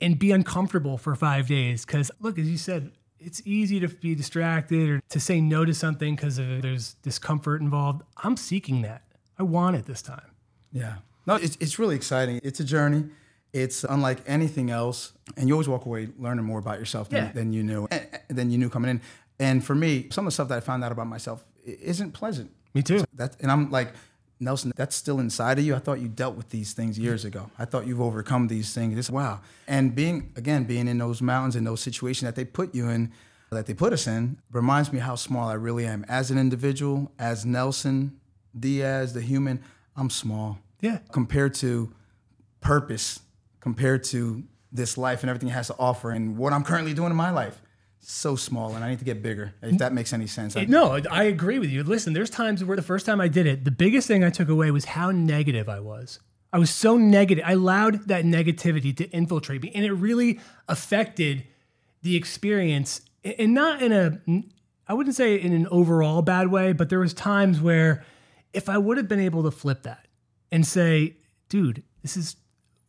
and 0.00 0.18
be 0.18 0.30
uncomfortable 0.32 0.98
for 0.98 1.14
five 1.14 1.48
days. 1.48 1.84
Because, 1.84 2.10
look, 2.20 2.38
as 2.38 2.48
you 2.48 2.58
said, 2.58 2.92
it's 3.24 3.42
easy 3.44 3.80
to 3.80 3.88
be 3.88 4.14
distracted 4.14 4.88
or 4.90 5.00
to 5.10 5.20
say 5.20 5.40
no 5.40 5.64
to 5.64 5.74
something 5.74 6.14
because 6.16 6.36
there's 6.36 6.94
discomfort 7.02 7.60
involved. 7.60 8.02
I'm 8.22 8.36
seeking 8.36 8.82
that. 8.82 9.02
I 9.38 9.42
want 9.42 9.76
it 9.76 9.86
this 9.86 10.02
time. 10.02 10.30
Yeah. 10.72 10.96
No, 11.26 11.36
it's, 11.36 11.56
it's 11.60 11.78
really 11.78 11.96
exciting. 11.96 12.40
It's 12.42 12.60
a 12.60 12.64
journey. 12.64 13.04
It's 13.52 13.84
unlike 13.84 14.18
anything 14.26 14.70
else, 14.70 15.12
and 15.36 15.48
you 15.48 15.54
always 15.54 15.68
walk 15.68 15.86
away 15.86 16.08
learning 16.18 16.44
more 16.44 16.58
about 16.58 16.78
yourself 16.80 17.08
than, 17.08 17.26
Yeah. 17.26 17.32
than 17.32 17.52
you 17.52 17.62
knew, 17.62 17.86
and, 17.90 18.06
than 18.28 18.50
you 18.50 18.58
knew 18.58 18.68
coming 18.68 18.90
in. 18.90 19.00
And 19.38 19.64
for 19.64 19.74
me, 19.74 20.08
some 20.10 20.26
of 20.26 20.30
the 20.32 20.34
stuff 20.34 20.48
that 20.48 20.56
I 20.56 20.60
found 20.60 20.82
out 20.84 20.90
about 20.92 21.06
myself 21.06 21.44
isn't 21.64 22.12
pleasant. 22.12 22.50
Me 22.74 22.82
too. 22.82 23.04
That, 23.14 23.36
and 23.40 23.50
I'm 23.52 23.70
like, 23.70 23.92
Nelson, 24.40 24.72
that's 24.76 24.96
still 24.96 25.20
inside 25.20 25.58
of 25.58 25.64
you. 25.64 25.74
I 25.74 25.78
thought 25.78 26.00
you 26.00 26.08
dealt 26.08 26.36
with 26.36 26.50
these 26.50 26.72
things 26.72 26.98
years 26.98 27.24
ago. 27.24 27.50
I 27.58 27.64
thought 27.64 27.86
you've 27.86 28.00
overcome 28.00 28.48
these 28.48 28.74
things. 28.74 28.98
It's 28.98 29.10
wow. 29.10 29.40
And 29.66 29.94
being 29.94 30.32
again, 30.36 30.64
being 30.64 30.88
in 30.88 30.98
those 30.98 31.22
mountains 31.22 31.56
and 31.56 31.66
those 31.66 31.80
situations 31.80 32.26
that 32.26 32.34
they 32.36 32.44
put 32.44 32.74
you 32.74 32.88
in, 32.88 33.12
that 33.50 33.66
they 33.66 33.74
put 33.74 33.92
us 33.92 34.06
in, 34.08 34.38
reminds 34.50 34.92
me 34.92 34.98
how 34.98 35.14
small 35.14 35.48
I 35.48 35.54
really 35.54 35.86
am 35.86 36.04
as 36.08 36.30
an 36.32 36.38
individual, 36.38 37.12
as 37.18 37.46
Nelson 37.46 38.18
Diaz, 38.58 39.12
the 39.14 39.20
human. 39.20 39.62
I'm 39.96 40.10
small 40.10 40.58
Yeah. 40.80 40.98
compared 41.12 41.54
to 41.54 41.92
purpose, 42.60 43.20
compared 43.60 44.02
to 44.04 44.42
this 44.72 44.98
life 44.98 45.22
and 45.22 45.30
everything 45.30 45.48
it 45.50 45.52
has 45.52 45.68
to 45.68 45.76
offer, 45.78 46.10
and 46.10 46.36
what 46.36 46.52
I'm 46.52 46.64
currently 46.64 46.94
doing 46.94 47.10
in 47.10 47.16
my 47.16 47.30
life. 47.30 47.60
So 48.06 48.36
small, 48.36 48.74
and 48.74 48.84
I 48.84 48.90
need 48.90 48.98
to 48.98 49.04
get 49.04 49.22
bigger. 49.22 49.54
If 49.62 49.72
mm. 49.72 49.78
that 49.78 49.92
makes 49.92 50.12
any 50.12 50.26
sense. 50.26 50.56
I- 50.56 50.64
No, 50.64 51.00
I 51.10 51.24
agree 51.24 51.58
with 51.58 51.70
you. 51.70 51.82
Listen, 51.82 52.12
there's 52.12 52.30
times 52.30 52.62
where 52.62 52.76
the 52.76 52.82
first 52.82 53.06
time 53.06 53.20
I 53.20 53.28
did 53.28 53.46
it, 53.46 53.64
the 53.64 53.70
biggest 53.70 54.06
thing 54.06 54.22
I 54.22 54.30
took 54.30 54.48
away 54.48 54.70
was 54.70 54.84
how 54.84 55.10
negative 55.10 55.68
I 55.68 55.80
was. 55.80 56.20
I 56.52 56.58
was 56.58 56.70
so 56.70 56.96
negative. 56.96 57.42
I 57.46 57.52
allowed 57.52 58.08
that 58.08 58.24
negativity 58.24 58.96
to 58.98 59.08
infiltrate 59.10 59.62
me, 59.62 59.72
and 59.74 59.84
it 59.84 59.92
really 59.92 60.38
affected 60.68 61.44
the 62.02 62.14
experience. 62.14 63.00
And 63.24 63.54
not 63.54 63.82
in 63.82 63.90
a, 63.90 64.20
I 64.86 64.94
wouldn't 64.94 65.16
say 65.16 65.34
in 65.40 65.52
an 65.52 65.66
overall 65.70 66.22
bad 66.22 66.48
way, 66.48 66.72
but 66.72 66.90
there 66.90 67.00
was 67.00 67.14
times 67.14 67.60
where 67.60 68.04
if 68.52 68.68
I 68.68 68.78
would 68.78 68.98
have 68.98 69.08
been 69.08 69.20
able 69.20 69.42
to 69.42 69.50
flip 69.50 69.82
that 69.82 70.06
and 70.52 70.66
say, 70.66 71.16
dude, 71.48 71.82
this 72.02 72.16
is 72.16 72.36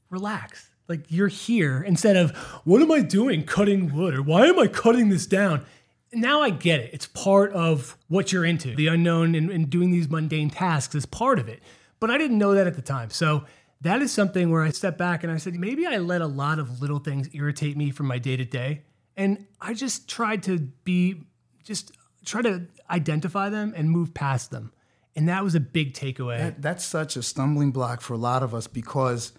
relax. 0.10 0.70
Like 0.88 1.06
you're 1.10 1.28
here 1.28 1.82
instead 1.82 2.16
of 2.16 2.32
what 2.64 2.82
am 2.82 2.92
I 2.92 3.02
doing 3.02 3.44
cutting 3.44 3.94
wood 3.94 4.14
or 4.16 4.22
why 4.22 4.46
am 4.46 4.60
I 4.60 4.68
cutting 4.68 5.10
this 5.10 5.26
down? 5.26 5.66
Now 6.14 6.42
I 6.42 6.50
get 6.50 6.80
it. 6.80 6.92
It's 6.94 7.08
part 7.08 7.52
of 7.54 7.98
what 8.08 8.32
you're 8.32 8.46
into. 8.46 8.76
The 8.76 8.88
unknown 8.88 9.36
and, 9.36 9.50
and 9.50 9.70
doing 9.70 9.92
these 9.92 10.08
mundane 10.10 10.50
tasks 10.50 10.96
is 10.96 11.06
part 11.06 11.40
of 11.40 11.48
it. 11.50 11.62
But 12.00 12.10
I 12.12 12.18
didn't 12.18 12.38
know 12.38 12.54
that 12.54 12.68
at 12.68 12.76
the 12.76 12.82
time. 12.82 13.10
So 13.10 13.46
that 13.82 14.02
is 14.02 14.12
something 14.12 14.52
where 14.52 14.62
I 14.62 14.70
stepped 14.70 14.98
back 14.98 15.24
and 15.24 15.32
I 15.34 15.38
said, 15.38 15.56
maybe 15.56 15.86
I 15.86 15.98
let 15.98 16.22
a 16.22 16.28
lot 16.28 16.60
of 16.60 16.82
little 16.82 17.00
things 17.00 17.30
irritate 17.34 17.76
me 17.76 17.90
from 17.92 18.06
my 18.08 18.20
day 18.20 18.38
to 18.38 18.46
day. 18.46 18.84
And 19.18 19.46
I 19.60 19.74
just 19.74 20.08
tried 20.08 20.44
to 20.44 20.60
be, 20.60 21.24
just 21.64 21.92
try 22.26 22.42
to 22.44 22.68
identify 22.90 23.50
them 23.50 23.74
and 23.76 23.90
move 23.90 24.14
past 24.14 24.52
them. 24.52 24.72
And 25.16 25.30
that 25.30 25.44
was 25.44 25.56
a 25.56 25.60
big 25.60 25.94
takeaway. 25.94 26.38
That- 26.38 26.62
that's 26.62 26.86
such 26.86 27.16
a 27.16 27.24
stumbling 27.24 27.72
block 27.72 28.02
for 28.02 28.14
a 28.14 28.18
lot 28.18 28.44
of 28.44 28.54
us 28.54 28.68
because 28.68 29.32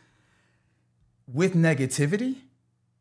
with 1.26 1.54
negativity, 1.54 2.36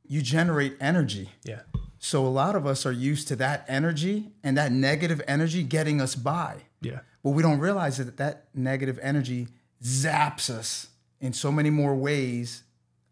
you 0.08 0.22
generate 0.22 0.75
energy. 0.79 1.32
yeah. 1.44 1.62
So 1.98 2.24
a 2.24 2.29
lot 2.29 2.55
of 2.55 2.67
us 2.67 2.86
are 2.86 2.91
used 2.91 3.27
to 3.29 3.36
that 3.38 3.65
energy 3.67 4.32
and 4.44 4.55
that 4.58 4.72
negative 4.72 5.24
energy 5.27 5.63
getting 5.63 6.00
us 6.00 6.13
by. 6.13 6.58
Yeah. 6.79 7.00
But 7.24 7.32
we 7.32 7.41
don't 7.41 7.58
realize 7.58 7.98
that 7.98 8.17
that 8.17 8.46
negative 8.53 9.00
energy 9.01 9.48
zaps 9.82 10.51
us 10.51 10.89
in 11.20 11.34
so 11.34 11.51
many 11.51 11.72
more 11.72 11.96
ways 11.96 12.62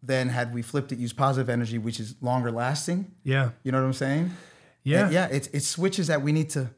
than 0.03 0.29
had 0.29 0.53
we 0.53 0.62
flipped 0.62 0.91
it, 0.91 1.00
used 1.00 1.17
positive 1.17 1.50
energy, 1.50 1.79
which 1.79 2.00
is 2.00 2.13
longer 2.22 2.51
lasting. 2.51 3.12
Yeah. 3.24 3.51
You 3.63 3.72
know 3.72 3.79
what 3.79 3.88
I'm 3.88 3.93
saying? 3.93 4.32
Yeah. 4.84 5.05
And 5.05 5.13
yeah, 5.13 5.27
it's 5.32 5.48
it's 5.48 5.67
switches 5.67 6.08
that 6.08 6.22
we 6.22 6.32
need 6.32 6.51
to 6.51 6.70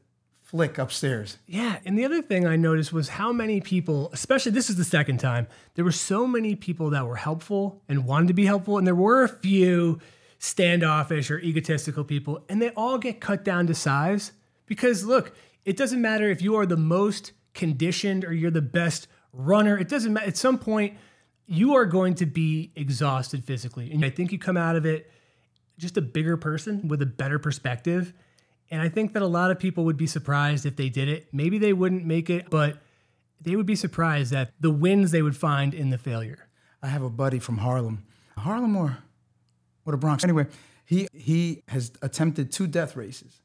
flick 0.46 0.78
upstairs. 0.78 1.40
Yeah, 1.48 1.80
and 1.86 1.98
the 1.98 2.06
other 2.06 2.22
thing 2.22 2.46
I 2.46 2.56
noticed 2.56 2.94
was 2.94 3.10
how 3.10 3.34
many 3.34 3.60
people, 3.60 4.12
especially 4.14 4.52
this 4.52 4.70
is 4.70 4.76
the 4.76 4.84
second 4.84 5.20
time, 5.20 5.48
there 5.74 5.84
were 5.84 5.92
so 5.92 6.28
many 6.28 6.56
people 6.56 6.92
that 6.92 7.08
were 7.08 7.16
helpful 7.16 7.82
and 7.90 8.06
wanted 8.06 8.28
to 8.28 8.34
be 8.36 8.46
helpful, 8.46 8.78
and 8.78 8.86
there 8.86 8.94
were 8.94 9.24
a 9.24 9.28
few 9.28 10.00
standoffish 10.38 11.32
or 11.32 11.40
egotistical 11.40 12.04
people, 12.04 12.46
and 12.48 12.62
they 12.62 12.70
all 12.70 13.00
get 13.00 13.20
cut 13.20 13.44
down 13.44 13.66
to 13.66 13.74
size 13.74 14.34
because 14.68 15.04
look, 15.04 15.36
it 15.66 15.76
doesn't 15.76 16.00
matter 16.02 16.30
if 16.30 16.44
you 16.44 16.56
are 16.56 16.68
the 16.68 16.78
most 16.78 17.32
conditioned 17.56 18.24
or 18.24 18.32
you're 18.32 18.52
the 18.52 18.62
best 18.62 19.08
runner. 19.34 19.76
It 19.80 19.90
doesn't 19.90 20.14
matter. 20.14 20.28
At 20.28 20.38
some 20.38 20.60
point, 20.60 20.96
you 21.48 21.74
are 21.74 21.86
going 21.86 22.14
to 22.16 22.28
be 22.28 22.72
exhausted 22.76 23.44
physically, 23.44 23.92
and 23.92 24.06
I 24.06 24.12
think 24.12 24.32
you 24.32 24.38
come 24.38 24.58
out 24.58 24.76
of 24.76 24.86
it 24.86 25.10
just 25.80 25.98
a 25.98 26.02
bigger 26.02 26.38
person 26.38 26.88
with 26.88 27.02
a 27.02 27.08
better 27.08 27.40
perspective. 27.40 28.14
And 28.72 28.82
I 28.82 28.90
think 28.90 29.14
that 29.14 29.22
a 29.22 29.28
lot 29.28 29.52
of 29.52 29.60
people 29.60 29.86
would 29.86 29.98
be 29.98 30.08
surprised 30.08 30.66
if 30.66 30.76
they 30.76 30.90
did 30.90 31.08
it. 31.08 31.28
Maybe 31.32 31.58
they 31.58 31.72
wouldn't 31.74 32.06
make 32.06 32.30
it, 32.30 32.50
but 32.50 32.78
they 33.40 33.56
would 33.56 33.66
be 33.68 33.76
surprised 33.76 34.34
at 34.34 34.52
the 34.60 34.72
wins 34.72 35.12
they 35.12 35.22
would 35.22 35.38
find 35.38 35.74
in 35.74 35.92
the 35.92 35.98
failure. 35.98 36.48
I 36.82 36.88
have 36.88 37.04
a 37.04 37.10
buddy 37.10 37.40
from 37.40 37.58
Harlem, 37.60 38.04
Harlem 38.38 38.76
or 38.76 38.98
what 39.84 39.94
a 39.94 39.98
Bronx. 39.98 40.24
Anyway, 40.24 40.48
he 40.86 41.08
he 41.14 41.62
has 41.68 41.92
attempted 42.02 42.52
two 42.52 42.68
death 42.68 42.96
races, 42.96 43.42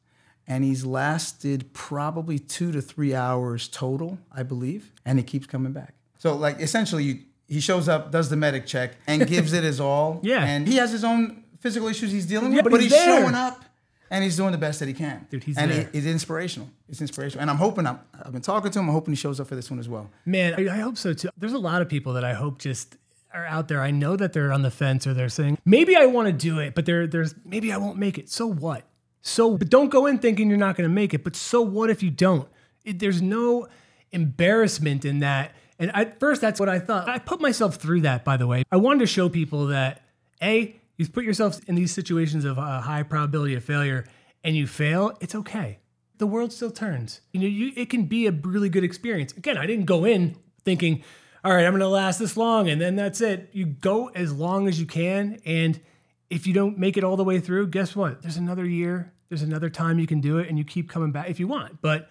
and 0.46 0.64
he's 0.64 0.84
lasted 0.86 1.72
probably 1.74 2.38
two 2.38 2.72
to 2.72 2.80
three 2.82 3.14
hours 3.14 3.68
total, 3.68 4.18
I 4.32 4.42
believe, 4.42 4.92
and 5.04 5.18
he 5.18 5.24
keeps 5.24 5.46
coming 5.46 5.72
back. 5.72 5.94
So 6.18 6.34
like 6.34 6.60
essentially, 6.60 7.04
you, 7.04 7.20
he 7.48 7.60
shows 7.60 7.88
up, 7.88 8.10
does 8.10 8.28
the 8.30 8.36
medic 8.36 8.66
check, 8.66 8.96
and 9.06 9.26
gives 9.26 9.52
it 9.52 9.64
his 9.64 9.80
all. 9.80 10.20
Yeah. 10.24 10.44
and 10.44 10.66
he 10.68 10.76
has 10.76 10.90
his 10.92 11.04
own 11.04 11.44
physical 11.60 11.88
issues 11.88 12.10
he's 12.12 12.26
dealing 12.26 12.52
Yeah, 12.52 12.56
with, 12.56 12.64
but 12.64 12.72
but, 12.72 12.80
he's 12.82 12.92
he's, 12.94 13.04
showing 13.04 13.34
up. 13.34 13.64
And 14.10 14.24
he's 14.24 14.36
doing 14.36 14.50
the 14.52 14.58
best 14.58 14.80
that 14.80 14.88
he 14.88 14.94
can. 14.94 15.26
Dude, 15.30 15.44
he's 15.44 15.56
and 15.56 15.70
there. 15.70 15.80
it- 15.82 15.90
it's 15.92 16.06
inspirational. 16.06 16.68
It's 16.88 17.00
inspirational. 17.00 17.42
And 17.42 17.50
I'm 17.50 17.58
hoping, 17.58 17.86
I'm, 17.86 18.00
I've 18.24 18.32
been 18.32 18.42
talking 18.42 18.70
to 18.72 18.78
him, 18.80 18.88
I'm 18.88 18.92
hoping 18.92 19.12
he 19.12 19.16
shows 19.16 19.38
up 19.38 19.46
for 19.46 19.54
this 19.54 19.70
one 19.70 19.78
as 19.78 19.88
well. 19.88 20.10
Man, 20.26 20.54
I, 20.58 20.74
I 20.74 20.78
hope 20.80 20.96
so 20.98 21.12
too. 21.12 21.28
There's 21.36 21.52
a 21.52 21.58
lot 21.58 21.80
of 21.80 21.88
people 21.88 22.14
that 22.14 22.24
I 22.24 22.34
hope 22.34 22.58
just 22.58 22.96
are 23.32 23.46
out 23.46 23.68
there. 23.68 23.80
I 23.80 23.92
know 23.92 24.16
that 24.16 24.32
they're 24.32 24.52
on 24.52 24.62
the 24.62 24.70
fence 24.72 25.06
or 25.06 25.14
they're 25.14 25.28
saying, 25.28 25.58
maybe 25.64 25.94
I 25.96 26.06
want 26.06 26.26
to 26.26 26.32
do 26.32 26.58
it, 26.58 26.74
but 26.74 26.86
there, 26.86 27.06
there's 27.06 27.34
maybe 27.44 27.72
I 27.72 27.76
won't 27.76 27.96
make 27.98 28.18
it. 28.18 28.28
So 28.28 28.46
what? 28.48 28.82
So 29.22 29.56
but 29.56 29.70
don't 29.70 29.90
go 29.90 30.06
in 30.06 30.18
thinking 30.18 30.48
you're 30.48 30.58
not 30.58 30.76
going 30.76 30.88
to 30.88 30.92
make 30.94 31.14
it. 31.14 31.22
But 31.22 31.36
so 31.36 31.62
what 31.62 31.88
if 31.90 32.02
you 32.02 32.10
don't? 32.10 32.48
It, 32.84 32.98
there's 32.98 33.22
no 33.22 33.68
embarrassment 34.10 35.04
in 35.04 35.20
that. 35.20 35.52
And 35.78 35.94
at 35.94 36.18
first, 36.20 36.40
that's 36.40 36.60
what 36.60 36.68
I 36.68 36.78
thought. 36.78 37.08
I 37.08 37.18
put 37.18 37.40
myself 37.40 37.76
through 37.76 38.02
that, 38.02 38.24
by 38.24 38.36
the 38.36 38.46
way. 38.46 38.64
I 38.70 38.76
wanted 38.76 39.00
to 39.00 39.06
show 39.06 39.28
people 39.28 39.66
that 39.68 40.02
a 40.42 40.76
you 41.00 41.08
put 41.08 41.24
yourself 41.24 41.60
in 41.66 41.76
these 41.76 41.92
situations 41.92 42.44
of 42.44 42.58
a 42.58 42.82
high 42.82 43.02
probability 43.02 43.54
of 43.54 43.64
failure, 43.64 44.04
and 44.44 44.54
you 44.54 44.66
fail. 44.66 45.16
It's 45.22 45.34
okay. 45.34 45.78
The 46.18 46.26
world 46.26 46.52
still 46.52 46.70
turns. 46.70 47.22
You 47.32 47.40
know, 47.40 47.46
you, 47.46 47.72
it 47.74 47.88
can 47.88 48.04
be 48.04 48.26
a 48.26 48.32
really 48.32 48.68
good 48.68 48.84
experience. 48.84 49.32
Again, 49.32 49.56
I 49.56 49.64
didn't 49.64 49.86
go 49.86 50.04
in 50.04 50.36
thinking, 50.62 51.02
all 51.42 51.54
right, 51.54 51.64
I'm 51.64 51.72
going 51.72 51.80
to 51.80 51.88
last 51.88 52.18
this 52.18 52.36
long, 52.36 52.68
and 52.68 52.78
then 52.78 52.96
that's 52.96 53.22
it. 53.22 53.48
You 53.52 53.64
go 53.64 54.08
as 54.08 54.30
long 54.34 54.68
as 54.68 54.78
you 54.78 54.84
can, 54.84 55.40
and 55.46 55.80
if 56.28 56.46
you 56.46 56.52
don't 56.52 56.76
make 56.76 56.98
it 56.98 57.02
all 57.02 57.16
the 57.16 57.24
way 57.24 57.40
through, 57.40 57.68
guess 57.68 57.96
what? 57.96 58.20
There's 58.20 58.36
another 58.36 58.66
year. 58.66 59.14
There's 59.30 59.40
another 59.40 59.70
time 59.70 59.98
you 59.98 60.06
can 60.06 60.20
do 60.20 60.36
it, 60.36 60.50
and 60.50 60.58
you 60.58 60.64
keep 60.64 60.90
coming 60.90 61.12
back 61.12 61.30
if 61.30 61.40
you 61.40 61.48
want. 61.48 61.80
But 61.80 62.10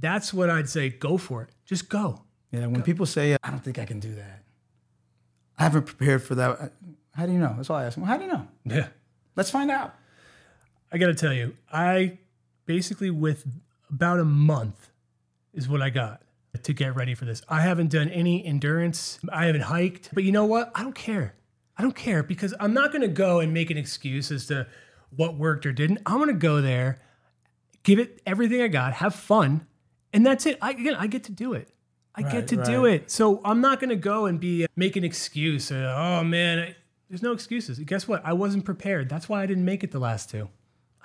that's 0.00 0.32
what 0.32 0.48
I'd 0.48 0.70
say. 0.70 0.88
Go 0.88 1.18
for 1.18 1.42
it. 1.42 1.50
Just 1.66 1.90
go. 1.90 2.22
Yeah, 2.52 2.68
when 2.68 2.80
people 2.80 3.04
say, 3.04 3.36
I 3.42 3.50
don't 3.50 3.62
think 3.62 3.78
I 3.78 3.84
can 3.84 4.00
do 4.00 4.14
that, 4.14 4.44
I 5.58 5.64
haven't 5.64 5.84
prepared 5.84 6.22
for 6.22 6.36
that. 6.36 6.72
How 7.14 7.26
do 7.26 7.32
you 7.32 7.38
know? 7.38 7.54
That's 7.56 7.70
all 7.70 7.76
I 7.76 7.84
ask 7.84 7.94
them. 7.96 8.04
How 8.04 8.16
do 8.16 8.24
you 8.24 8.32
know? 8.32 8.46
Yeah. 8.64 8.88
Let's 9.36 9.50
find 9.50 9.70
out. 9.70 9.94
I 10.92 10.98
got 10.98 11.06
to 11.06 11.14
tell 11.14 11.32
you, 11.32 11.56
I 11.72 12.18
basically 12.66 13.10
with 13.10 13.46
about 13.90 14.20
a 14.20 14.24
month 14.24 14.90
is 15.52 15.68
what 15.68 15.82
I 15.82 15.90
got 15.90 16.22
to 16.62 16.72
get 16.72 16.94
ready 16.94 17.14
for 17.14 17.24
this. 17.24 17.42
I 17.48 17.60
haven't 17.60 17.90
done 17.90 18.08
any 18.08 18.44
endurance. 18.44 19.18
I 19.32 19.46
haven't 19.46 19.62
hiked, 19.62 20.10
but 20.14 20.24
you 20.24 20.32
know 20.32 20.44
what? 20.44 20.70
I 20.74 20.82
don't 20.82 20.94
care. 20.94 21.34
I 21.76 21.82
don't 21.82 21.96
care 21.96 22.22
because 22.22 22.54
I'm 22.60 22.72
not 22.72 22.92
going 22.92 23.02
to 23.02 23.08
go 23.08 23.40
and 23.40 23.52
make 23.52 23.70
an 23.70 23.76
excuse 23.76 24.30
as 24.30 24.46
to 24.46 24.66
what 25.16 25.36
worked 25.36 25.66
or 25.66 25.72
didn't. 25.72 25.98
I'm 26.06 26.16
going 26.18 26.28
to 26.28 26.34
go 26.34 26.60
there, 26.60 27.00
give 27.82 27.98
it 27.98 28.20
everything 28.26 28.62
I 28.62 28.68
got, 28.68 28.94
have 28.94 29.14
fun, 29.14 29.66
and 30.12 30.24
that's 30.24 30.46
it. 30.46 30.58
I 30.62 30.70
again, 30.70 30.94
I 30.94 31.08
get 31.08 31.24
to 31.24 31.32
do 31.32 31.52
it. 31.54 31.68
I 32.14 32.22
get 32.22 32.32
Right, 32.32 32.46
to 32.48 32.64
do 32.64 32.84
it. 32.84 33.10
So 33.10 33.40
I'm 33.44 33.60
not 33.60 33.80
going 33.80 33.90
to 33.90 33.96
go 33.96 34.26
and 34.26 34.38
be 34.38 34.66
make 34.76 34.94
an 34.94 35.02
excuse. 35.02 35.72
uh, 35.72 35.92
oh 35.96 36.22
man, 36.24 36.76
there's 37.14 37.22
no 37.22 37.30
excuses. 37.30 37.78
Guess 37.78 38.08
what? 38.08 38.22
I 38.26 38.32
wasn't 38.32 38.64
prepared. 38.64 39.08
That's 39.08 39.28
why 39.28 39.40
I 39.40 39.46
didn't 39.46 39.64
make 39.64 39.84
it 39.84 39.92
the 39.92 40.00
last 40.00 40.30
two. 40.30 40.48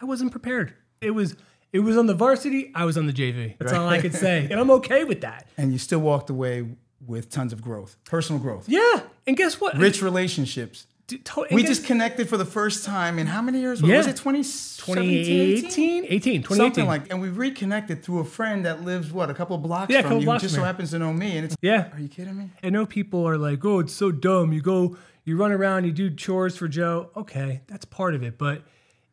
I 0.02 0.06
wasn't 0.06 0.32
prepared. 0.32 0.74
It 1.02 1.12
was 1.12 1.36
it 1.72 1.82
was 1.82 1.98
on 1.98 2.08
the 2.08 2.16
varsity. 2.16 2.72
I 2.74 2.86
was 2.86 2.98
on 2.98 3.06
the 3.06 3.14
JV. 3.14 3.56
That's 3.60 3.74
all 3.74 3.88
I 3.88 4.02
could 4.02 4.16
say, 4.16 4.48
and 4.50 4.60
I'm 4.60 4.72
okay 4.72 5.04
with 5.04 5.22
that. 5.22 5.46
And 5.56 5.72
you 5.72 5.78
still 5.78 6.00
walked 6.00 6.32
away 6.32 6.68
with 7.06 7.30
tons 7.30 7.54
of 7.54 7.62
growth, 7.62 7.96
personal 8.06 8.42
growth, 8.42 8.68
Yeah, 8.68 9.02
and 9.28 9.38
guess 9.38 9.62
what? 9.62 9.78
rich 9.78 10.02
relationships. 10.02 10.88
D- 11.10 11.18
to- 11.18 11.48
We 11.52 11.64
just 11.64 11.86
connected 11.86 12.30
for 12.30 12.38
the 12.38 12.46
first 12.46 12.86
time 12.86 13.18
in 13.20 13.26
how 13.28 13.42
many 13.42 13.60
years? 13.60 13.82
Yeah. 13.82 13.98
Was 13.98 14.08
it 14.08 14.16
20, 14.16 14.44
2018, 14.44 16.06
18, 16.06 16.44
2018. 16.44 16.44
Something 16.56 16.86
like, 16.88 17.10
and 17.12 17.20
we 17.22 17.30
reconnected 17.30 18.04
through 18.04 18.20
a 18.20 18.24
friend 18.26 18.66
that 18.66 18.84
lives 18.84 19.12
what 19.12 19.30
a 19.30 19.34
couple 19.34 19.56
of 19.56 19.62
blocks 19.64 19.92
Yeah, 19.92 20.02
from 20.02 20.10
couple 20.12 20.20
you, 20.20 20.26
blocks 20.26 20.44
just 20.44 20.56
so 20.56 20.64
happens 20.64 20.92
to 20.92 21.00
know 21.00 21.12
me. 21.14 21.38
And 21.38 21.46
it's, 21.46 21.56
yeah. 21.62 21.90
are 21.94 22.00
you 22.00 22.08
kidding 22.08 22.38
me? 22.38 22.50
I 22.64 22.70
know 22.70 22.86
people 22.86 23.28
are 23.28 23.38
like, 23.38 23.64
oh, 23.66 23.80
it's 23.80 23.94
so 23.94 24.12
dumb. 24.12 24.54
You 24.54 24.62
go, 24.62 24.98
you 25.26 25.36
run 25.38 25.52
around, 25.52 25.86
you 25.86 25.92
do 25.92 26.10
chores 26.10 26.56
for 26.58 26.68
Joe. 26.68 27.10
Okay, 27.18 27.62
that's 27.68 27.86
part 27.86 28.14
of 28.16 28.24
it. 28.24 28.38
But 28.38 28.62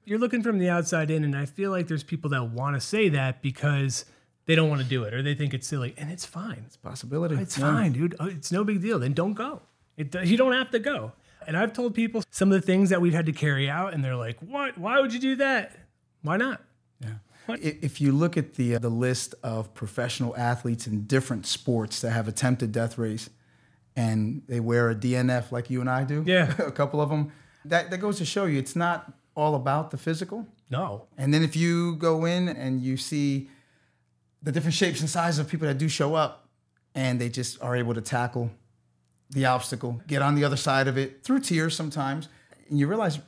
you're 0.04 0.18
looking 0.18 0.42
from 0.42 0.58
the 0.58 0.68
outside 0.68 1.10
in, 1.10 1.24
and 1.24 1.36
I 1.36 1.46
feel 1.46 1.70
like 1.70 1.88
there's 1.88 2.04
people 2.04 2.30
that 2.30 2.50
want 2.50 2.76
to 2.76 2.80
say 2.80 3.08
that 3.10 3.42
because 3.42 4.04
they 4.46 4.54
don't 4.54 4.68
want 4.68 4.80
to 4.82 4.86
do 4.88 5.02
it 5.04 5.12
or 5.14 5.22
they 5.22 5.34
think 5.34 5.54
it's 5.54 5.66
silly. 5.66 5.94
And 5.96 6.10
it's 6.10 6.24
fine. 6.24 6.62
It's 6.66 6.76
a 6.76 6.78
possibility. 6.78 7.36
It's 7.36 7.58
Yeah. 7.58 7.72
fine, 7.72 7.92
dude. 7.92 8.14
Uh, 8.20 8.26
It's 8.26 8.52
no 8.52 8.64
big 8.64 8.80
deal. 8.82 8.98
Then 8.98 9.12
don't 9.14 9.34
go. 9.34 9.62
It, 9.96 10.14
you 10.26 10.36
don't 10.36 10.52
have 10.52 10.70
to 10.72 10.78
go. 10.78 11.12
And 11.46 11.56
I've 11.56 11.72
told 11.72 11.94
people 11.94 12.22
some 12.30 12.50
of 12.52 12.60
the 12.60 12.66
things 12.66 12.90
that 12.90 13.00
we've 13.00 13.12
had 13.14 13.26
to 13.26 13.32
carry 13.32 13.68
out, 13.70 13.94
and 13.94 14.04
they're 14.04 14.16
like, 14.16 14.38
what? 14.40 14.76
Why 14.76 15.00
would 15.00 15.12
you 15.14 15.20
do 15.20 15.36
that? 15.36 15.78
Why 16.22 16.36
not? 16.36 16.60
Yeah. 17.00 17.14
I- 17.48 17.54
If 17.82 18.00
you 18.00 18.12
look 18.12 18.36
at 18.36 18.54
the 18.54 18.74
uh, 18.74 18.78
the 18.80 18.88
list 18.88 19.34
of 19.42 19.72
professional 19.74 20.36
athletes 20.36 20.86
in 20.86 21.04
different 21.06 21.46
sports 21.46 22.00
that 22.00 22.10
have 22.10 22.26
attempted 22.28 22.72
death 22.72 22.98
race, 22.98 23.30
and 23.94 24.42
they 24.48 24.60
wear 24.60 24.90
a 24.90 24.94
DNF 24.94 25.52
like 25.52 25.70
you 25.70 25.80
and 25.80 25.88
I 25.88 26.04
do, 26.04 26.22
Yeah. 26.26 26.52
a 26.58 26.70
couple 26.72 27.00
of 27.00 27.08
them, 27.10 27.32
that 27.64 27.90
that 27.90 27.98
goes 27.98 28.18
to 28.18 28.24
show 28.24 28.44
you 28.46 28.58
it's 28.58 28.76
not 28.76 29.12
all 29.34 29.54
about 29.54 29.90
the 29.90 29.96
physical. 29.98 30.46
No. 30.70 31.06
And 31.16 31.32
then 31.32 31.42
if 31.44 31.54
you 31.54 31.94
go 31.96 32.24
in 32.24 32.48
and 32.48 32.80
you 32.80 32.96
see 32.96 33.48
the 34.42 34.50
different 34.50 34.74
shapes 34.74 35.00
and 35.00 35.08
sizes 35.08 35.38
of 35.38 35.48
people 35.48 35.68
that 35.68 35.78
do 35.78 35.88
show 35.88 36.14
up, 36.14 36.48
and 36.94 37.20
they 37.20 37.28
just 37.28 37.62
are 37.62 37.76
able 37.76 37.94
to 37.94 38.00
tackle 38.00 38.50
the 39.30 39.44
obstacle, 39.44 40.00
get 40.06 40.22
on 40.22 40.34
the 40.34 40.44
other 40.44 40.56
side 40.56 40.88
of 40.88 40.96
it 40.96 41.22
through 41.24 41.40
tears 41.40 41.74
sometimes, 41.76 42.28
and 42.68 42.78
you 42.78 42.86
realize. 42.86 43.18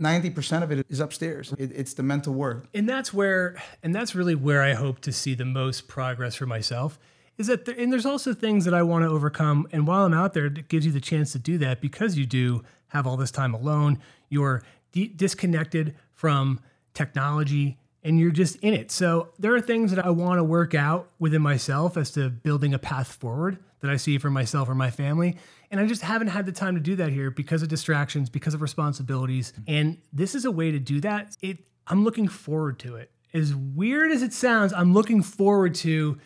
90% 0.00 0.62
of 0.64 0.72
it 0.72 0.84
is 0.88 0.98
upstairs. 0.98 1.52
It, 1.58 1.70
it's 1.72 1.94
the 1.94 2.02
mental 2.02 2.34
work. 2.34 2.66
and 2.74 2.88
that's 2.88 3.14
where 3.14 3.62
and 3.84 3.94
that's 3.94 4.16
really 4.16 4.34
where 4.34 4.60
i 4.62 4.72
hope 4.72 4.98
to 5.02 5.12
see 5.12 5.34
the 5.34 5.44
most 5.44 5.86
progress 5.86 6.34
for 6.34 6.46
myself 6.46 6.98
is 7.38 7.46
that 7.46 7.66
there, 7.66 7.76
and 7.78 7.92
there's 7.92 8.06
also 8.06 8.34
things 8.34 8.64
that 8.64 8.74
i 8.74 8.82
want 8.82 9.04
to 9.04 9.08
overcome 9.08 9.68
and 9.70 9.86
while 9.86 10.04
i'm 10.04 10.14
out 10.14 10.32
there 10.34 10.46
it 10.46 10.66
gives 10.68 10.84
you 10.84 10.90
the 10.90 11.00
chance 11.00 11.30
to 11.32 11.38
do 11.38 11.56
that 11.58 11.80
because 11.80 12.16
you 12.18 12.26
do 12.26 12.64
have 12.88 13.06
all 13.06 13.16
this 13.16 13.30
time 13.30 13.54
alone 13.54 13.96
you're 14.28 14.64
de- 14.90 15.06
disconnected 15.08 15.94
from 16.10 16.58
technology 16.94 17.78
and 18.02 18.18
you're 18.18 18.32
just 18.32 18.56
in 18.56 18.74
it 18.74 18.90
so 18.90 19.28
there 19.38 19.54
are 19.54 19.60
things 19.60 19.92
that 19.94 20.04
i 20.04 20.10
want 20.10 20.38
to 20.38 20.44
work 20.44 20.74
out 20.74 21.10
within 21.20 21.42
myself 21.42 21.96
as 21.96 22.10
to 22.10 22.28
building 22.28 22.74
a 22.74 22.78
path 22.78 23.12
forward 23.12 23.56
that 23.82 23.90
i 23.90 23.96
see 23.96 24.16
for 24.16 24.30
myself 24.30 24.68
or 24.68 24.74
my 24.74 24.90
family. 24.90 25.36
And 25.70 25.80
i 25.80 25.86
just 25.86 26.02
haven't 26.02 26.28
had 26.28 26.46
the 26.46 26.52
time 26.52 26.74
to 26.74 26.80
do 26.80 26.96
that 26.96 27.10
here 27.10 27.30
because 27.30 27.62
of 27.62 27.68
distractions 27.68 28.30
because 28.30 28.54
of 28.54 28.62
responsibilities. 28.62 29.52
And 29.68 29.98
this 30.12 30.34
is 30.34 30.44
a 30.44 30.50
way 30.50 30.70
to 30.70 30.78
do 30.78 31.00
that. 31.00 31.36
It 31.42 31.58
i'm 31.86 32.04
looking 32.04 32.28
forward 32.28 32.78
to 32.80 32.96
it. 32.96 33.10
As 33.34 33.54
weird 33.54 34.10
as 34.10 34.22
it 34.22 34.32
sounds 34.32 34.72
i'm 34.72 34.94
looking 34.94 35.22
forward 35.22 35.74
to 35.76 36.18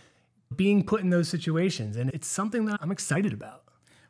being 0.54 0.84
put 0.84 1.00
in 1.00 1.10
those 1.10 1.28
situations. 1.28 1.96
And 1.96 2.10
it's 2.10 2.28
something 2.28 2.66
that 2.66 2.78
i'm 2.80 2.92
excited 2.92 3.32
about. 3.32 3.64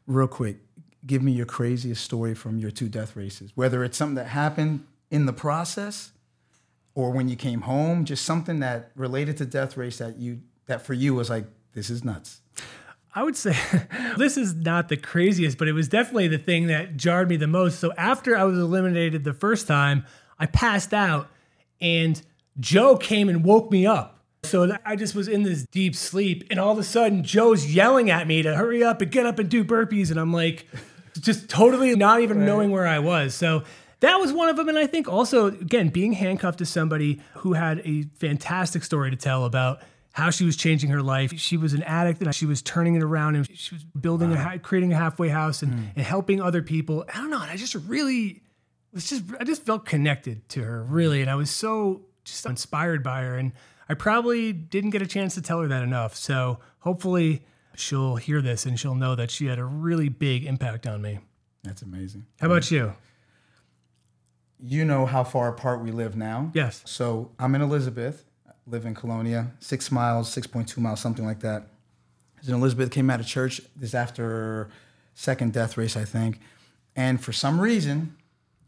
Real 0.07 0.29
quick, 0.29 0.59
give 1.07 1.23
me 1.23 1.33
your 1.33 1.47
craziest 1.47 2.05
story 2.05 2.35
from 2.35 2.59
your 2.59 2.71
two 2.71 2.89
death 2.89 3.17
races. 3.17 3.53
Whether 3.55 3.83
it's 3.83 3.97
something 3.97 4.17
that 4.17 4.29
happened 4.29 4.87
in 5.11 5.27
the 5.27 5.33
process 5.33 6.13
or 6.95 7.11
when 7.11 7.29
you 7.29 7.37
came 7.37 7.61
home, 7.63 8.05
just 8.05 8.25
something 8.25 8.61
that 8.61 8.91
related 8.97 9.37
to 9.37 9.47
death 9.47 9.77
race 9.77 9.99
that 9.99 10.17
you 10.17 10.41
that 10.67 10.83
for 10.83 10.95
you 10.95 11.15
was 11.15 11.31
like, 11.31 11.47
this 11.75 11.91
is 11.91 12.03
nuts. 12.05 12.41
I 13.17 13.23
would 13.23 13.35
say 13.35 13.57
this 14.19 14.37
is 14.37 14.55
not 14.55 14.91
the 14.91 14.97
craziest, 14.99 15.57
but 15.57 15.69
it 15.69 15.73
was 15.73 15.89
definitely 15.89 16.29
the 16.29 16.39
thing 16.39 16.67
that 16.67 16.99
jarred 16.99 17.31
me 17.31 17.37
the 17.37 17.47
most. 17.47 17.81
So 17.81 17.93
after 17.97 18.37
I 18.37 18.45
was 18.45 18.59
eliminated 18.59 19.25
the 19.25 19.33
first 19.33 19.67
time, 19.67 20.05
I 20.39 20.45
passed 20.45 20.93
out 20.93 21.29
and 21.81 22.21
Joe 22.61 22.99
came 22.99 23.31
and 23.31 23.43
woke 23.43 23.73
me 23.73 23.87
up. 23.87 24.23
So 24.45 24.77
I 24.85 24.97
just 24.97 25.15
was 25.15 25.29
in 25.29 25.43
this 25.45 25.65
deep 25.73 25.97
sleep 25.97 26.45
and 26.51 26.61
all 26.61 26.71
of 26.71 26.79
a 26.79 26.85
sudden 26.85 27.25
Joe's 27.25 27.75
yelling 27.75 28.11
at 28.11 28.27
me 28.27 28.43
to 28.43 28.55
hurry 28.55 28.85
up 28.85 29.01
and 29.01 29.11
get 29.11 29.25
up 29.25 29.39
and 29.39 29.49
do 29.49 29.65
burpees 29.65 30.11
and 30.11 30.21
I'm 30.21 30.33
like 30.33 30.67
just 31.19 31.49
totally 31.49 31.97
not 31.97 32.21
even 32.21 32.45
knowing 32.45 32.71
where 32.71 32.87
I 32.87 32.99
was. 32.99 33.35
So 33.35 33.65
that 34.01 34.17
was 34.17 34.31
one 34.31 34.51
of 34.51 34.57
them 34.57 34.69
and 34.69 34.79
I 34.79 34.87
think 34.87 35.09
also 35.09 35.47
again 35.47 35.89
being 35.89 36.13
handcuffed 36.13 36.59
to 36.59 36.67
somebody 36.67 37.23
who 37.37 37.55
had 37.55 37.81
a 37.81 38.03
fantastic 38.19 38.85
story 38.85 39.11
to 39.11 39.17
tell 39.17 39.47
about 39.47 39.81
how 40.17 40.31
she 40.31 40.47
was 40.47 40.57
changing 40.57 40.89
her 40.89 41.03
life. 41.03 41.39
She 41.39 41.59
was 41.59 41.75
an 41.75 41.83
addict 41.83 42.23
and 42.23 42.35
she 42.35 42.47
was 42.47 42.63
turning 42.63 42.95
it 42.95 43.03
around 43.03 43.37
and 43.37 43.47
she 43.55 43.75
was 43.75 43.85
building 43.85 44.33
a 44.33 44.59
creating 44.59 44.95
a 44.95 44.97
halfway 44.97 45.29
house 45.29 45.63
and, 45.63 45.75
hmm. 45.75 45.85
and 45.95 46.07
helping 46.07 46.41
other 46.41 46.63
people. 46.63 47.05
I 47.13 47.19
don't 47.19 47.29
know. 47.29 47.43
And 47.43 47.51
I 47.51 47.57
just 47.57 47.75
really 47.75 48.43
was 48.95 49.11
just 49.11 49.25
I 49.39 49.45
just 49.45 49.67
felt 49.67 49.85
connected 49.85 50.49
to 50.51 50.63
her 50.63 50.83
really, 50.85 51.21
and 51.21 51.29
I 51.29 51.35
was 51.35 51.51
so 51.51 52.07
just 52.25 52.47
inspired 52.47 53.03
by 53.03 53.25
her. 53.25 53.37
And 53.37 53.53
I 53.91 53.95
probably 53.95 54.55
didn't 54.55 54.91
get 54.91 55.03
a 55.03 55.07
chance 55.07 55.35
to 55.35 55.43
tell 55.43 55.61
her 55.61 55.69
that 55.69 55.83
enough. 55.83 56.17
So 56.17 56.61
hopefully 56.79 57.45
she'll 57.75 58.17
hear 58.17 58.41
this 58.41 58.65
and 58.65 58.81
she'll 58.81 58.95
know 58.95 59.17
that 59.17 59.31
she 59.31 59.47
had 59.47 59.59
a 59.59 59.67
really 59.67 60.09
big 60.09 60.47
impact 60.47 60.87
on 60.87 61.03
me. 61.03 61.19
That's 61.63 61.83
amazing. 61.83 62.25
How 62.41 62.47
about 62.47 62.71
you? 62.71 62.95
you 64.59 64.83
know 64.83 65.05
how 65.05 65.25
far 65.25 65.49
apart 65.49 65.83
we 65.83 65.91
live 65.91 66.17
now. 66.17 66.51
Yes. 66.55 66.83
So 66.87 67.33
I'm 67.39 67.55
in 67.55 67.61
Elizabeth, 67.61 68.25
live 68.67 68.85
in 68.85 68.95
Colonia, 68.95 69.53
six 69.61 69.93
miles, 69.93 70.35
6.2 70.35 70.77
miles, 70.79 71.01
something 71.01 71.25
like 71.25 71.41
that. 71.41 71.69
In 72.47 72.55
Elizabeth, 72.55 72.91
came 72.91 73.11
out 73.11 73.21
of 73.21 73.27
church 73.27 73.61
this 73.75 73.95
after 73.95 74.69
second 75.15 75.53
death 75.53 75.77
race, 75.77 75.97
I 75.97 76.05
think. 76.05 76.41
And 76.95 77.23
for 77.23 77.33
some 77.33 77.61
reason, 77.61 78.17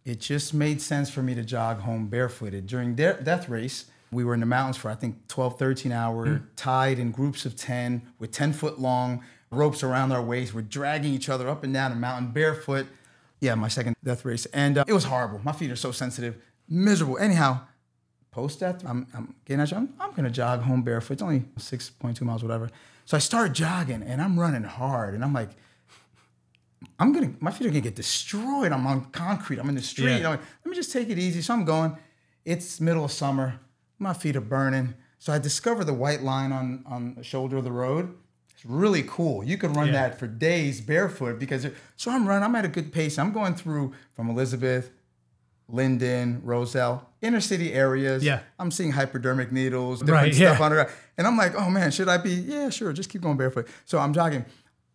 it 0.05 0.21
just 0.21 0.55
made 0.55 0.81
sense 0.81 1.11
for 1.11 1.23
me 1.23 1.35
to 1.35 1.45
jog 1.45 1.81
home 1.81 2.07
barefooted. 2.09 2.67
During 2.67 2.95
de- 2.95 3.21
death 3.23 3.49
race, 3.49 3.87
we 4.11 4.25
were 4.25 4.35
in 4.35 4.41
the 4.41 4.47
mountains 4.47 4.77
for 4.77 4.91
I 4.91 4.95
think 4.95 5.29
12, 5.29 5.59
13 5.59 5.93
hours, 5.93 6.41
tied 6.57 6.99
in 6.99 7.11
groups 7.11 7.45
of 7.45 7.57
10 7.57 8.03
with 8.19 8.31
10 8.33 8.53
foot 8.53 8.81
long 8.81 9.23
ropes 9.51 9.83
around 9.83 10.13
our 10.13 10.23
waist. 10.23 10.55
We're 10.55 10.63
dragging 10.63 11.13
each 11.13 11.29
other 11.29 11.49
up 11.49 11.63
and 11.63 11.75
down 11.75 11.93
a 11.93 11.97
mountain 11.97 12.31
barefoot. 12.33 12.87
Yeah, 13.41 13.55
my 13.55 13.69
second 13.69 13.97
death 14.03 14.25
race. 14.25 14.47
And 14.47 14.79
uh, 14.79 14.85
it 14.87 14.93
was 14.93 15.05
horrible. 15.05 15.41
My 15.45 15.53
feet 15.53 15.71
are 15.71 15.77
so 15.77 15.93
sensitive, 15.93 16.37
miserable. 16.69 17.19
Anyhow, 17.19 17.61
post 18.39 18.61
death, 18.61 18.85
I'm, 18.87 19.05
I'm 19.15 19.35
getting 19.45 19.61
at 19.63 19.71
you. 19.73 19.79
I'm, 19.79 19.89
I'm 19.99 20.13
gonna 20.13 20.31
jog 20.31 20.61
home 20.63 20.83
barefoot. 20.83 21.15
It's 21.15 21.23
only 21.23 21.41
6.2 21.59 22.21
miles, 22.23 22.43
whatever. 22.45 22.71
So 23.05 23.17
I 23.17 23.21
start 23.21 23.53
jogging 23.53 24.03
and 24.05 24.23
I'm 24.23 24.39
running 24.39 24.63
hard. 24.63 25.15
And 25.15 25.25
I'm 25.25 25.33
like, 25.33 25.51
I'm 27.01 27.13
gonna, 27.13 27.33
my 27.41 27.51
feet 27.51 27.67
are 27.67 27.71
gonna 27.71 27.81
get 27.81 27.97
destroyed. 27.97 28.71
I'm 28.71 28.87
on 28.87 29.07
concrete. 29.07 29.59
I'm 29.59 29.69
in 29.69 29.75
the 29.75 29.83
street. 29.83 30.21
Yeah. 30.21 30.29
Like, 30.29 30.41
let 30.65 30.71
me 30.71 30.77
just 30.77 30.93
take 30.93 31.09
it 31.11 31.19
easy. 31.19 31.43
So 31.43 31.53
I'm 31.55 31.65
going. 31.65 31.97
It's 32.45 32.81
middle 32.81 33.05
of 33.05 33.11
summer. 33.13 33.59
My 33.99 34.15
feet 34.15 34.37
are 34.37 34.41
burning. 34.41 34.95
So 35.19 35.33
I 35.33 35.39
discover 35.39 35.83
the 35.85 35.93
white 35.95 36.23
line 36.23 36.53
on 36.53 36.85
on 36.87 37.15
the 37.17 37.25
shoulder 37.25 37.57
of 37.57 37.65
the 37.65 37.73
road. 37.73 38.15
It's 38.55 38.65
really 38.65 39.03
cool. 39.03 39.43
You 39.43 39.59
can 39.59 39.73
run 39.73 39.89
Yeah. 39.89 39.95
that 40.09 40.19
for 40.19 40.27
days 40.29 40.81
barefoot 40.81 41.39
because 41.41 41.67
so 41.97 42.11
I'm 42.13 42.27
running. 42.27 42.45
I'm 42.45 42.55
at 42.55 42.65
a 42.65 42.69
good 42.69 42.93
pace. 42.93 43.19
I'm 43.19 43.33
going 43.33 43.55
through 43.57 43.93
from 44.15 44.31
Elizabeth, 44.31 44.91
Linden, 45.69 46.41
Roselle, 46.45 47.07
inner 47.21 47.41
city 47.41 47.73
areas. 47.75 48.25
Yeah. 48.25 48.41
I'm 48.59 48.71
seeing 48.71 48.93
hypodermic 48.93 49.53
needles, 49.53 50.01
different 50.01 50.23
Right, 50.29 50.35
stuff 50.35 50.59
yeah. 50.59 50.65
on 50.65 50.87
And 51.19 51.27
I'm 51.27 51.37
like, 51.37 51.55
oh 51.55 51.69
man, 51.69 51.91
should 51.91 52.09
I 52.09 52.17
be? 52.17 52.31
Yeah, 52.31 52.71
sure. 52.71 52.93
Just 52.93 53.11
keep 53.11 53.21
going 53.21 53.37
barefoot. 53.37 53.69
So 53.85 53.99
I'm 53.99 54.15
jogging. 54.15 54.45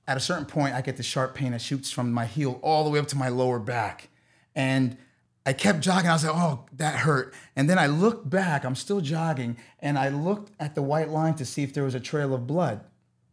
At 0.08 0.18
a 0.18 0.20
certain 0.20 0.46
point, 0.46 0.74
I 0.74 0.82
get 0.82 0.98
the 0.98 1.04
sharp 1.04 1.34
pain 1.36 1.52
that 1.52 1.62
shoots 1.62 1.90
from 1.92 2.12
my 2.12 2.26
heel 2.26 2.60
all 2.62 2.84
the 2.84 2.90
way 2.90 3.00
up 3.00 3.08
to 3.10 3.16
my 3.16 3.30
lower 3.30 3.60
back. 3.60 4.10
And 4.56 4.98
I 5.46 5.54
kept 5.54 5.82
jogging. 5.82 6.10
I 6.10 6.14
was 6.14 6.26
like, 6.26 6.36
oh, 6.36 6.66
that 6.74 6.96
hurt. 6.96 7.34
And 7.56 7.70
then 7.70 7.78
I 7.78 7.88
looked 7.88 8.30
back. 8.30 8.66
I'm 8.66 8.76
still 8.76 9.00
jogging. 9.02 9.58
And 9.80 9.98
I 9.98 10.10
looked 10.10 10.52
at 10.60 10.76
the 10.76 10.82
white 10.82 11.10
line 11.10 11.36
to 11.36 11.46
see 11.46 11.64
if 11.64 11.74
there 11.74 11.84
was 11.84 11.96
a 11.96 12.00
trail 12.00 12.34
of 12.34 12.48
blood. 12.48 12.84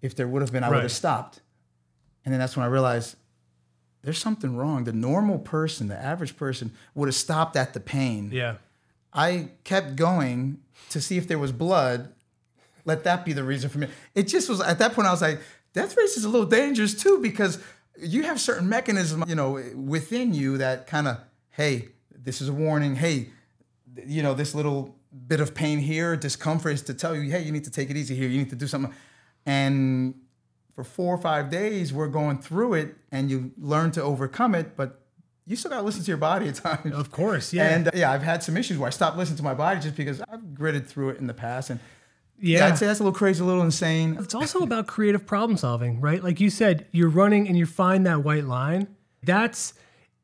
If 0.03 0.15
there 0.15 0.29
would 0.29 0.43
have 0.43 0.53
been, 0.53 0.65
I 0.65 0.71
would 0.71 0.83
have 0.83 0.93
stopped. 0.93 1.41
And 2.25 2.33
then 2.33 2.39
that's 2.39 2.57
when 2.57 2.65
I 2.65 2.69
realized 2.69 3.17
there's 4.03 4.19
something 4.19 4.57
wrong. 4.57 4.85
The 4.85 4.93
normal 4.93 5.39
person, 5.39 5.89
the 5.89 5.97
average 5.97 6.37
person, 6.37 6.73
would 6.95 7.09
have 7.09 7.15
stopped 7.15 7.57
at 7.57 7.75
the 7.75 7.81
pain. 7.81 8.31
Yeah. 8.33 8.57
I 9.13 9.51
kept 9.65 9.97
going 9.97 10.61
to 10.91 11.01
see 11.01 11.17
if 11.17 11.29
there 11.29 11.39
was 11.39 11.53
blood. 11.53 12.13
Let 12.85 13.05
that 13.05 13.25
be 13.25 13.33
the 13.33 13.45
reason 13.45 13.69
for 13.69 13.79
me. 13.79 13.89
It 14.15 14.25
just 14.25 14.49
was 14.49 14.61
at 14.61 14.79
that 14.79 14.95
point 14.95 15.09
I 15.09 15.11
was 15.11 15.23
like, 15.23 15.41
death 15.73 15.97
race 15.97 16.17
is 16.17 16.25
a 16.25 16.29
little 16.29 16.47
dangerous 16.47 16.95
too 16.95 17.21
because 17.21 17.63
you 17.99 18.23
have 18.23 18.41
certain 18.41 18.69
mechanisms, 18.69 19.25
you 19.29 19.35
know, 19.35 19.63
within 19.75 20.33
you 20.33 20.59
that 20.59 20.87
kind 20.87 21.07
of, 21.07 21.19
hey, 21.51 21.89
this 22.11 22.41
is 22.41 22.49
a 22.49 22.53
warning. 22.53 22.97
Hey, 22.97 23.31
you 24.07 24.23
know, 24.23 24.35
this 24.35 24.55
little 24.55 24.97
bit 25.27 25.41
of 25.41 25.55
pain 25.55 25.79
here, 25.79 26.17
discomfort 26.17 26.73
is 26.73 26.83
to 26.83 26.95
tell 26.95 27.15
you, 27.15 27.31
hey, 27.31 27.43
you 27.43 27.53
need 27.53 27.65
to 27.65 27.71
take 27.71 27.91
it 27.91 27.97
easy 27.97 28.15
here. 28.15 28.29
You 28.29 28.39
need 28.39 28.51
to 28.51 28.57
do 28.57 28.67
something. 28.67 28.95
And 29.45 30.15
for 30.75 30.85
four 30.85 31.15
or 31.15 31.19
five 31.19 31.51
days, 31.51 31.93
we're 31.93 32.09
going 32.09 32.39
through 32.39 32.75
it 32.75 32.97
and 33.11 33.31
you 33.31 33.53
learn 33.59 33.91
to 33.93 34.03
overcome 34.03 34.55
it, 34.55 34.77
but 34.77 35.01
you 35.47 35.57
still 35.57 35.71
got 35.71 35.79
to 35.79 35.83
listen 35.83 36.03
to 36.03 36.09
your 36.09 36.17
body 36.17 36.49
at 36.49 36.55
times. 36.57 36.95
Of 36.95 37.11
course. 37.11 37.53
Yeah. 37.53 37.75
And 37.75 37.89
uh, 37.89 37.91
yeah, 37.95 38.13
I've 38.13 38.23
had 38.23 38.43
some 38.43 38.57
issues 38.57 38.79
where 38.79 38.87
I 38.87 38.91
stopped 38.91 39.17
listening 39.17 39.39
to 39.39 39.43
my 39.43 39.55
body 39.55 39.81
just 39.81 39.97
because 39.97 40.21
I've 40.23 40.55
gritted 40.55 40.87
through 40.87 41.11
it 41.11 41.19
in 41.19 41.27
the 41.27 41.35
past. 41.35 41.71
And 41.71 41.81
yeah, 42.39 42.59
yeah. 42.59 42.67
I'd 42.67 42.79
say 42.79 42.87
that's 42.87 43.01
a 43.01 43.03
little 43.03 43.17
crazy, 43.17 43.43
a 43.43 43.47
little 43.47 43.63
insane. 43.63 44.17
It's 44.19 44.35
also 44.35 44.59
about 44.63 44.87
creative 44.87 45.27
problem 45.27 45.57
solving, 45.57 46.01
right? 46.01 46.23
Like 46.23 46.41
you 46.41 46.51
said, 46.51 46.87
you're 46.93 47.11
running 47.11 47.49
and 47.49 47.59
you 47.59 47.67
find 47.67 48.07
that 48.07 48.23
white 48.25 48.45
line. 48.45 48.89
That's 49.23 49.75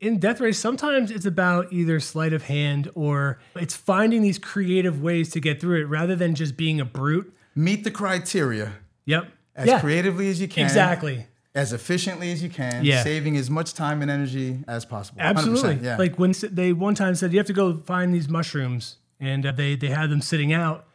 in 0.01 0.19
death 0.19 0.41
race. 0.41 0.59
Sometimes 0.59 1.11
it's 1.11 1.27
about 1.27 1.73
either 1.73 2.01
sleight 2.01 2.33
of 2.33 2.45
hand 2.45 2.91
or 2.95 3.39
it's 3.55 3.75
finding 3.75 4.23
these 4.23 4.39
creative 4.39 5.03
ways 5.03 5.31
to 5.31 5.41
get 5.41 5.61
through 5.61 5.83
it 5.83 5.85
rather 5.85 6.17
than 6.17 6.35
just 6.35 6.57
being 6.57 6.81
a 6.81 6.85
brute. 6.85 7.35
Meet 7.55 7.85
the 7.85 7.91
criteria 7.91 8.75
Yep. 9.07 9.29
As 9.57 9.67
yeah. 9.67 9.81
creatively 9.81 10.29
as 10.31 10.41
you 10.41 10.47
can, 10.49 10.65
Exactly. 10.65 11.27
as 11.55 11.73
efficiently 11.73 12.31
as 12.31 12.43
you 12.43 12.49
can, 12.51 12.85
Yeah. 12.85 13.03
saving 13.03 13.37
as 13.37 13.49
much 13.51 13.75
time 13.75 14.03
and 14.03 14.11
energy 14.11 14.63
as 14.69 14.85
possible. 14.85 15.21
Absolutely. 15.21 15.79
yeah. 15.83 15.97
Like 15.97 16.19
when 16.19 16.33
they 16.53 16.73
one 16.73 16.95
time 16.95 17.15
said 17.15 17.33
you 17.33 17.39
have 17.39 17.47
to 17.49 17.53
go 17.53 17.77
find 17.79 18.15
these 18.15 18.29
mushrooms, 18.29 18.99
and 19.19 19.45
uh, 19.47 19.53
they 19.53 19.75
they 19.75 19.89
had 19.89 20.11
them 20.11 20.21
sitting 20.21 20.53
out, 20.53 20.87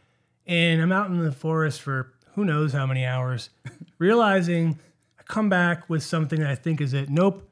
and 0.45 0.81
I'm 0.81 0.91
out 0.91 1.07
in 1.07 1.19
the 1.19 1.31
forest 1.31 1.81
for 1.81 2.13
who 2.35 2.45
knows 2.45 2.71
how 2.73 2.85
many 2.85 3.03
hours, 3.05 3.49
realizing 3.97 4.79
I 5.19 5.23
come 5.23 5.49
back 5.49 5.89
with 5.89 6.03
something 6.03 6.39
that 6.39 6.49
I 6.49 6.55
think 6.55 6.79
is 6.81 6.93
it. 6.93 7.09
Nope. 7.09 7.47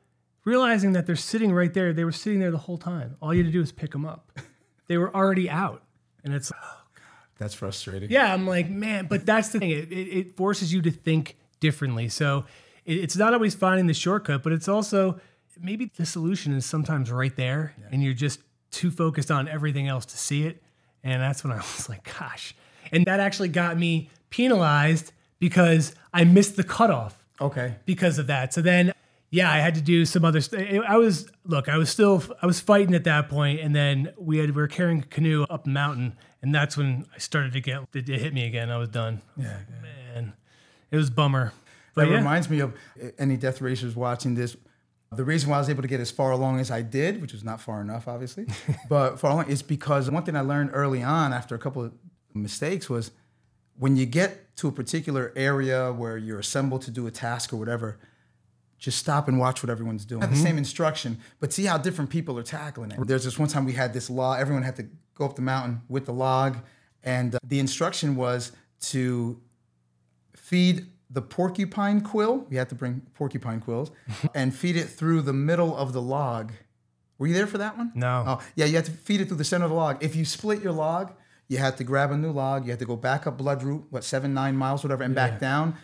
Realizing 0.45 0.93
that 0.93 1.05
they're 1.05 1.15
sitting 1.17 1.51
right 1.51 1.73
there. 1.73 1.91
They 1.93 2.05
were 2.05 2.11
sitting 2.13 2.39
there 2.39 2.49
the 2.49 2.57
whole 2.57 2.77
time. 2.77 3.17
All 3.21 3.33
you 3.33 3.43
had 3.43 3.51
to 3.51 3.51
do 3.51 3.61
is 3.61 3.71
pick 3.71 3.91
them 3.91 4.05
up. 4.05 4.31
They 4.87 4.97
were 4.97 5.15
already 5.15 5.47
out, 5.47 5.83
and 6.23 6.33
it's 6.33 6.51
that's 7.39 7.53
frustrating. 7.55 8.11
yeah, 8.11 8.31
I'm 8.33 8.45
like, 8.45 8.69
man, 8.69 9.07
but 9.07 9.25
that's 9.25 9.49
the 9.49 9.59
thing. 9.59 9.71
It, 9.71 9.91
it, 9.91 9.95
it 10.17 10.37
forces 10.37 10.71
you 10.71 10.81
to 10.83 10.91
think 10.91 11.35
differently. 11.59 12.07
So 12.09 12.45
it, 12.85 12.97
it's 12.97 13.15
not 13.17 13.33
always 13.33 13.55
finding 13.55 13.87
the 13.87 13.93
shortcut, 13.93 14.43
but 14.43 14.51
it's 14.53 14.67
also 14.67 15.19
maybe 15.61 15.89
the 15.95 16.05
solution 16.05 16.53
is 16.53 16.65
sometimes 16.65 17.11
right 17.11 17.35
there 17.35 17.73
and 17.91 18.03
you're 18.03 18.13
just 18.13 18.39
too 18.71 18.91
focused 18.91 19.31
on 19.31 19.47
everything 19.47 19.87
else 19.87 20.05
to 20.05 20.17
see 20.17 20.45
it. 20.45 20.61
And 21.03 21.21
that's 21.21 21.43
when 21.43 21.51
I 21.53 21.57
was 21.77 21.89
like, 21.89 22.07
gosh. 22.19 22.53
And 22.91 23.05
that 23.05 23.19
actually 23.19 23.49
got 23.49 23.77
me 23.77 24.09
penalized 24.29 25.11
because 25.39 25.95
I 26.13 26.23
missed 26.25 26.55
the 26.57 26.63
cutoff 26.63 27.15
Okay. 27.41 27.75
because 27.85 28.17
of 28.19 28.27
that. 28.27 28.53
So 28.53 28.61
then, 28.61 28.91
yeah, 29.31 29.51
I 29.51 29.57
had 29.57 29.75
to 29.75 29.81
do 29.81 30.05
some 30.05 30.25
other. 30.25 30.41
St- 30.41 30.83
I 30.83 30.97
was 30.97 31.29
look, 31.45 31.69
I 31.69 31.77
was 31.77 31.89
still, 31.89 32.23
I 32.41 32.45
was 32.45 32.59
fighting 32.59 32.95
at 32.95 33.03
that 33.03 33.29
point, 33.29 33.59
and 33.59 33.75
then 33.75 34.13
we 34.17 34.37
had 34.37 34.49
we 34.51 34.61
were 34.61 34.67
carrying 34.67 34.99
a 34.99 35.05
canoe 35.05 35.43
up 35.49 35.65
the 35.65 35.69
mountain, 35.69 36.17
and 36.41 36.53
that's 36.53 36.75
when 36.75 37.05
I 37.13 37.19
started 37.19 37.53
to 37.53 37.61
get 37.61 37.83
it, 37.93 38.09
it 38.09 38.19
hit 38.19 38.33
me 38.33 38.45
again. 38.45 38.71
I 38.71 38.77
was 38.77 38.89
done. 38.89 39.21
Yeah. 39.37 39.57
Man, 39.81 40.33
it 40.91 40.97
was 40.97 41.09
a 41.09 41.11
bummer. 41.11 41.53
But 41.93 42.05
That 42.05 42.11
yeah, 42.11 42.17
reminds 42.17 42.49
me 42.49 42.59
of 42.59 42.73
uh, 43.01 43.07
any 43.17 43.37
death 43.37 43.61
racers 43.61 43.95
watching 43.95 44.35
this. 44.35 44.55
The 45.11 45.23
reason 45.23 45.49
why 45.49 45.57
I 45.57 45.59
was 45.59 45.69
able 45.69 45.81
to 45.81 45.87
get 45.87 45.99
as 45.99 46.11
far 46.11 46.31
along 46.31 46.59
as 46.59 46.69
I 46.69 46.83
did, 46.83 47.19
which 47.19 47.33
was 47.33 47.43
not 47.43 47.59
far 47.59 47.81
enough, 47.81 48.07
obviously, 48.07 48.45
but 48.89 49.19
far 49.19 49.31
along, 49.31 49.49
is 49.49 49.61
because 49.61 50.09
one 50.09 50.23
thing 50.23 50.35
I 50.35 50.41
learned 50.41 50.71
early 50.73 51.01
on 51.01 51.33
after 51.33 51.55
a 51.55 51.59
couple 51.59 51.83
of 51.83 51.93
mistakes 52.33 52.89
was 52.89 53.11
when 53.77 53.95
you 53.95 54.05
get 54.05 54.55
to 54.57 54.67
a 54.67 54.71
particular 54.71 55.33
area 55.35 55.91
where 55.91 56.17
you're 56.17 56.39
assembled 56.39 56.81
to 56.83 56.91
do 56.91 57.07
a 57.07 57.11
task 57.11 57.53
or 57.53 57.57
whatever, 57.57 57.97
just 58.79 58.97
stop 58.97 59.27
and 59.27 59.37
watch 59.37 59.61
what 59.61 59.69
everyone's 59.69 60.05
doing. 60.05 60.21
Have 60.21 60.31
the 60.31 60.37
same 60.37 60.57
instruction, 60.57 61.19
but 61.39 61.51
see 61.51 61.65
how 61.65 61.77
different 61.77 62.09
people 62.09 62.39
are 62.39 62.43
tackling 62.43 62.91
it. 62.91 63.07
There's 63.07 63.25
this 63.25 63.37
one 63.37 63.49
time 63.49 63.65
we 63.65 63.73
had 63.73 63.93
this 63.93 64.09
log, 64.09 64.39
everyone 64.39 64.63
had 64.63 64.77
to 64.77 64.87
go 65.13 65.25
up 65.25 65.35
the 65.35 65.41
mountain 65.41 65.81
with 65.89 66.05
the 66.05 66.13
log, 66.13 66.57
and 67.03 67.35
uh, 67.35 67.39
the 67.43 67.59
instruction 67.59 68.15
was 68.15 68.53
to 68.81 69.39
feed 70.35 70.87
the 71.09 71.21
porcupine 71.21 72.01
quill. 72.01 72.45
We 72.49 72.55
had 72.55 72.69
to 72.69 72.75
bring 72.75 73.01
porcupine 73.15 73.59
quills 73.59 73.91
and 74.33 74.55
feed 74.55 74.77
it 74.77 74.85
through 74.85 75.23
the 75.23 75.33
middle 75.33 75.75
of 75.75 75.91
the 75.91 76.01
log. 76.01 76.53
Were 77.17 77.27
you 77.27 77.33
there 77.33 77.47
for 77.47 77.57
that 77.57 77.77
one? 77.77 77.91
No. 77.95 78.23
Oh, 78.25 78.41
yeah, 78.55 78.65
you 78.65 78.77
had 78.77 78.85
to 78.85 78.91
feed 78.91 79.19
it 79.19 79.27
through 79.27 79.37
the 79.37 79.43
center 79.43 79.65
of 79.65 79.71
the 79.71 79.75
log. 79.75 80.01
If 80.01 80.15
you 80.15 80.23
split 80.23 80.61
your 80.61 80.71
log, 80.71 81.11
you 81.49 81.57
had 81.57 81.75
to 81.77 81.83
grab 81.83 82.11
a 82.11 82.17
new 82.17 82.31
log. 82.31 82.63
You 82.63 82.71
had 82.71 82.79
to 82.79 82.85
go 82.85 82.95
back 82.95 83.27
up 83.27 83.37
Bloodroot, 83.37 83.83
what, 83.89 84.05
seven, 84.05 84.33
nine 84.33 84.55
miles, 84.55 84.83
whatever, 84.83 85.03
and 85.03 85.13
back 85.13 85.39
down. 85.39 85.75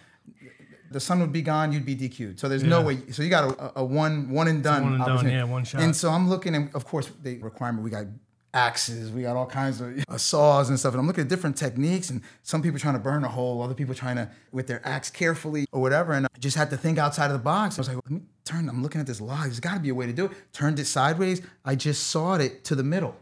The 0.96 1.02
sun 1.02 1.20
would 1.20 1.34
be 1.34 1.42
gone, 1.42 1.74
you'd 1.74 1.86
be 1.86 1.94
DQ'd. 1.94 2.40
So 2.40 2.48
there's 2.48 2.64
no 2.64 2.82
way. 2.82 3.00
So 3.12 3.22
you 3.22 3.30
got 3.30 3.60
a, 3.60 3.80
a 3.82 3.84
one 3.84 4.30
one 4.30 4.48
and 4.48 4.64
done. 4.64 4.82
one 4.84 4.94
and 4.94 5.06
done, 5.06 5.30
yeah, 5.30 5.44
one 5.44 5.66
shot. 5.66 5.82
And 5.82 5.94
so 5.94 6.10
I'm 6.10 6.30
looking, 6.30 6.56
and 6.56 6.74
of 6.74 6.86
course, 6.86 7.12
the 7.22 7.38
requirement 7.40 7.84
we 7.84 7.90
got 7.90 8.06
axes, 8.54 9.12
we 9.12 9.24
got 9.24 9.36
all 9.36 9.46
kinds 9.46 9.82
of 9.82 10.02
uh, 10.08 10.18
saws 10.18 10.70
and 10.70 10.80
stuff. 10.80 10.94
And 10.94 11.02
I'm 11.02 11.06
looking 11.08 11.24
at 11.24 11.28
different 11.28 11.58
techniques, 11.58 12.10
and 12.12 12.22
some 12.44 12.62
people 12.62 12.80
trying 12.80 12.94
to 12.94 13.02
burn 13.02 13.26
a 13.26 13.28
hole, 13.28 13.62
other 13.62 13.74
people 13.74 13.94
trying 13.94 14.16
to 14.16 14.30
with 14.54 14.68
their 14.68 14.82
axe 14.88 15.10
carefully 15.10 15.66
or 15.74 15.82
whatever. 15.82 16.14
And 16.14 16.28
I 16.28 16.40
just 16.40 16.56
had 16.56 16.70
to 16.70 16.78
think 16.78 16.98
outside 16.98 17.26
of 17.26 17.34
the 17.34 17.40
box. 17.40 17.78
I 17.78 17.82
was 17.82 17.90
like, 17.90 17.98
let 17.98 18.12
me 18.12 18.22
turn. 18.46 18.70
I'm 18.70 18.82
looking 18.82 19.02
at 19.02 19.08
this 19.08 19.20
log. 19.20 19.44
There's 19.44 19.60
got 19.60 19.74
to 19.74 19.82
be 19.82 19.90
a 19.90 19.96
way 19.96 20.06
to 20.06 20.14
do 20.14 20.28
it. 20.28 20.32
Turned 20.54 20.80
it 20.80 20.86
sideways. 20.86 21.42
I 21.66 21.76
just 21.76 22.08
sawed 22.08 22.40
it 22.40 22.64
to 22.64 22.74
the 22.74 22.84
middle, 22.84 23.18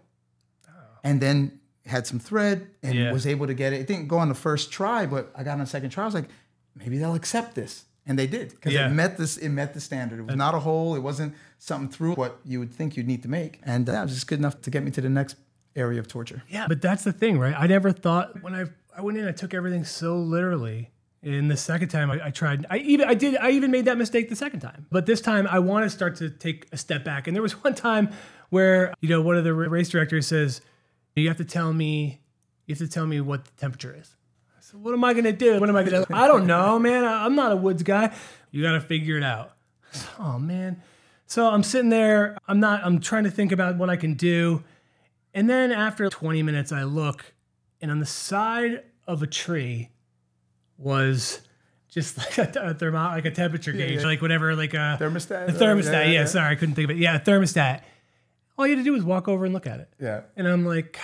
and 1.03 1.19
then 1.19 1.59
had 1.85 2.07
some 2.07 2.19
thread 2.19 2.67
and 2.81 2.93
Yeah. 2.95 3.11
was 3.11 3.27
able 3.27 3.47
to 3.47 3.53
get 3.53 3.73
it. 3.73 3.81
It 3.81 3.87
didn't 3.87 4.07
go 4.07 4.17
on 4.19 4.29
the 4.29 4.35
first 4.35 4.71
try, 4.71 5.05
but 5.05 5.31
I 5.35 5.43
got 5.43 5.53
on 5.53 5.59
the 5.59 5.65
second 5.65 5.89
try. 5.89 6.03
I 6.03 6.05
was 6.05 6.13
like, 6.15 6.29
maybe 6.75 6.97
they'll 6.97 7.15
accept 7.15 7.55
this. 7.55 7.85
And 8.05 8.19
they 8.19 8.27
did 8.27 8.49
because 8.49 8.73
Yeah. 8.73 8.87
it 8.89 8.93
met 8.93 9.17
this. 9.17 9.37
It 9.37 9.49
met 9.49 9.73
the 9.73 9.79
standard. 9.79 10.19
It 10.19 10.23
was 10.25 10.35
not 10.35 10.53
a 10.53 10.59
hole. 10.59 10.93
It 10.95 10.99
wasn't 10.99 11.35
something 11.57 11.89
through 11.89 12.15
what 12.15 12.39
you 12.43 12.59
would 12.59 12.71
think 12.73 12.97
you'd 12.97 13.07
need 13.07 13.21
to 13.23 13.29
make. 13.29 13.59
And 13.63 13.87
uh, 13.87 13.93
that 13.93 14.03
was 14.03 14.13
just 14.13 14.27
good 14.27 14.39
enough 14.39 14.59
to 14.61 14.69
get 14.69 14.83
me 14.83 14.91
to 14.91 14.99
the 15.01 15.09
next 15.09 15.37
area 15.75 15.99
of 16.01 16.07
torture. 16.09 16.43
Yeah, 16.49 16.67
but 16.67 16.81
that's 16.81 17.05
the 17.05 17.13
thing, 17.13 17.39
right? 17.39 17.55
I 17.57 17.65
never 17.67 17.91
thought 17.91 18.41
when 18.43 18.53
I 18.55 18.65
I 18.95 19.01
went 19.01 19.17
in, 19.17 19.27
I 19.27 19.31
took 19.31 19.53
everything 19.53 19.85
so 19.85 20.17
literally. 20.17 20.89
And 21.23 21.49
the 21.49 21.55
second 21.55 21.87
time 21.87 22.11
I, 22.11 22.25
I 22.27 22.29
tried, 22.31 22.65
I 22.69 22.79
even 22.79 23.07
I 23.07 23.13
did 23.13 23.37
I 23.37 23.51
even 23.51 23.71
made 23.71 23.85
that 23.85 23.97
mistake 23.97 24.27
the 24.27 24.35
second 24.35 24.59
time. 24.59 24.85
But 24.91 25.05
this 25.05 25.21
time 25.21 25.47
I 25.47 25.59
want 25.59 25.85
to 25.85 25.89
start 25.89 26.17
to 26.17 26.29
take 26.29 26.67
a 26.73 26.77
step 26.77 27.05
back. 27.05 27.27
And 27.27 27.33
there 27.35 27.41
was 27.41 27.53
one 27.63 27.73
time 27.73 28.09
where 28.49 28.93
you 28.99 29.07
know 29.07 29.21
one 29.21 29.37
of 29.37 29.45
the 29.45 29.53
race 29.53 29.87
directors 29.87 30.27
says, 30.27 30.59
"You 31.15 31.29
have 31.29 31.37
to 31.37 31.45
tell 31.45 31.71
me, 31.71 32.19
you 32.67 32.73
have 32.75 32.79
to 32.79 32.87
tell 32.89 33.07
me 33.07 33.21
what 33.21 33.45
the 33.45 33.51
temperature 33.51 33.95
is." 33.97 34.13
I 34.73 34.77
"What 34.77 34.93
am 34.93 35.03
I 35.03 35.13
gonna 35.13 35.31
do? 35.33 35.59
What 35.59 35.69
am 35.69 35.75
I 35.75 35.83
gonna? 35.83 36.05
do? 36.05 36.13
I 36.13 36.27
don't 36.27 36.47
know, 36.47 36.79
man. 36.79 37.03
I- 37.03 37.25
I'm 37.25 37.35
not 37.35 37.51
a 37.51 37.55
woods 37.55 37.83
guy. 37.83 38.13
You 38.51 38.61
got 38.63 38.73
to 38.73 38.81
figure 38.81 39.17
it 39.17 39.23
out." 39.23 39.53
Oh 40.19 40.39
man. 40.39 40.81
So 41.25 41.47
I'm 41.47 41.63
sitting 41.63 41.89
there. 41.89 42.37
I'm 42.47 42.59
not. 42.59 42.81
I'm 42.83 42.99
trying 42.99 43.23
to 43.23 43.31
think 43.31 43.51
about 43.51 43.77
what 43.77 43.89
I 43.89 43.95
can 43.95 44.13
do, 44.15 44.63
and 45.33 45.49
then 45.49 45.71
after 45.71 46.09
20 46.09 46.43
minutes, 46.43 46.71
I 46.71 46.83
look, 46.83 47.33
and 47.81 47.89
on 47.91 47.99
the 47.99 48.05
side 48.05 48.83
of 49.07 49.23
a 49.23 49.27
tree 49.27 49.89
was 50.77 51.41
just 51.89 52.17
like 52.39 52.55
a, 52.55 52.59
a 52.69 52.73
thermo, 52.73 52.99
like 53.09 53.25
a 53.25 53.31
temperature 53.31 53.71
gauge, 53.71 53.99
yeah. 54.01 54.05
like 54.05 54.21
whatever, 54.21 54.55
like 54.55 54.73
a 54.73 54.97
Thermostat? 54.99 55.49
A 55.49 55.51
thermostat. 55.51 55.91
Yeah, 55.91 56.03
Yeah, 56.03 56.11
yeah. 56.11 56.25
sorry, 56.25 56.51
I 56.51 56.55
couldn't 56.55 56.75
think 56.75 56.89
of 56.89 56.95
it. 56.95 56.99
Yeah, 56.99 57.15
a 57.15 57.19
thermostat. 57.19 57.81
All 58.57 58.67
you 58.67 58.75
had 58.75 58.81
to 58.81 58.83
do 58.83 58.93
was 58.93 59.03
walk 59.03 59.27
over 59.27 59.45
and 59.45 59.53
look 59.53 59.65
at 59.65 59.79
it. 59.79 59.89
Yeah. 59.99 60.21
And 60.35 60.47
I'm 60.47 60.65
like, 60.65 60.93
gosh, 60.93 61.01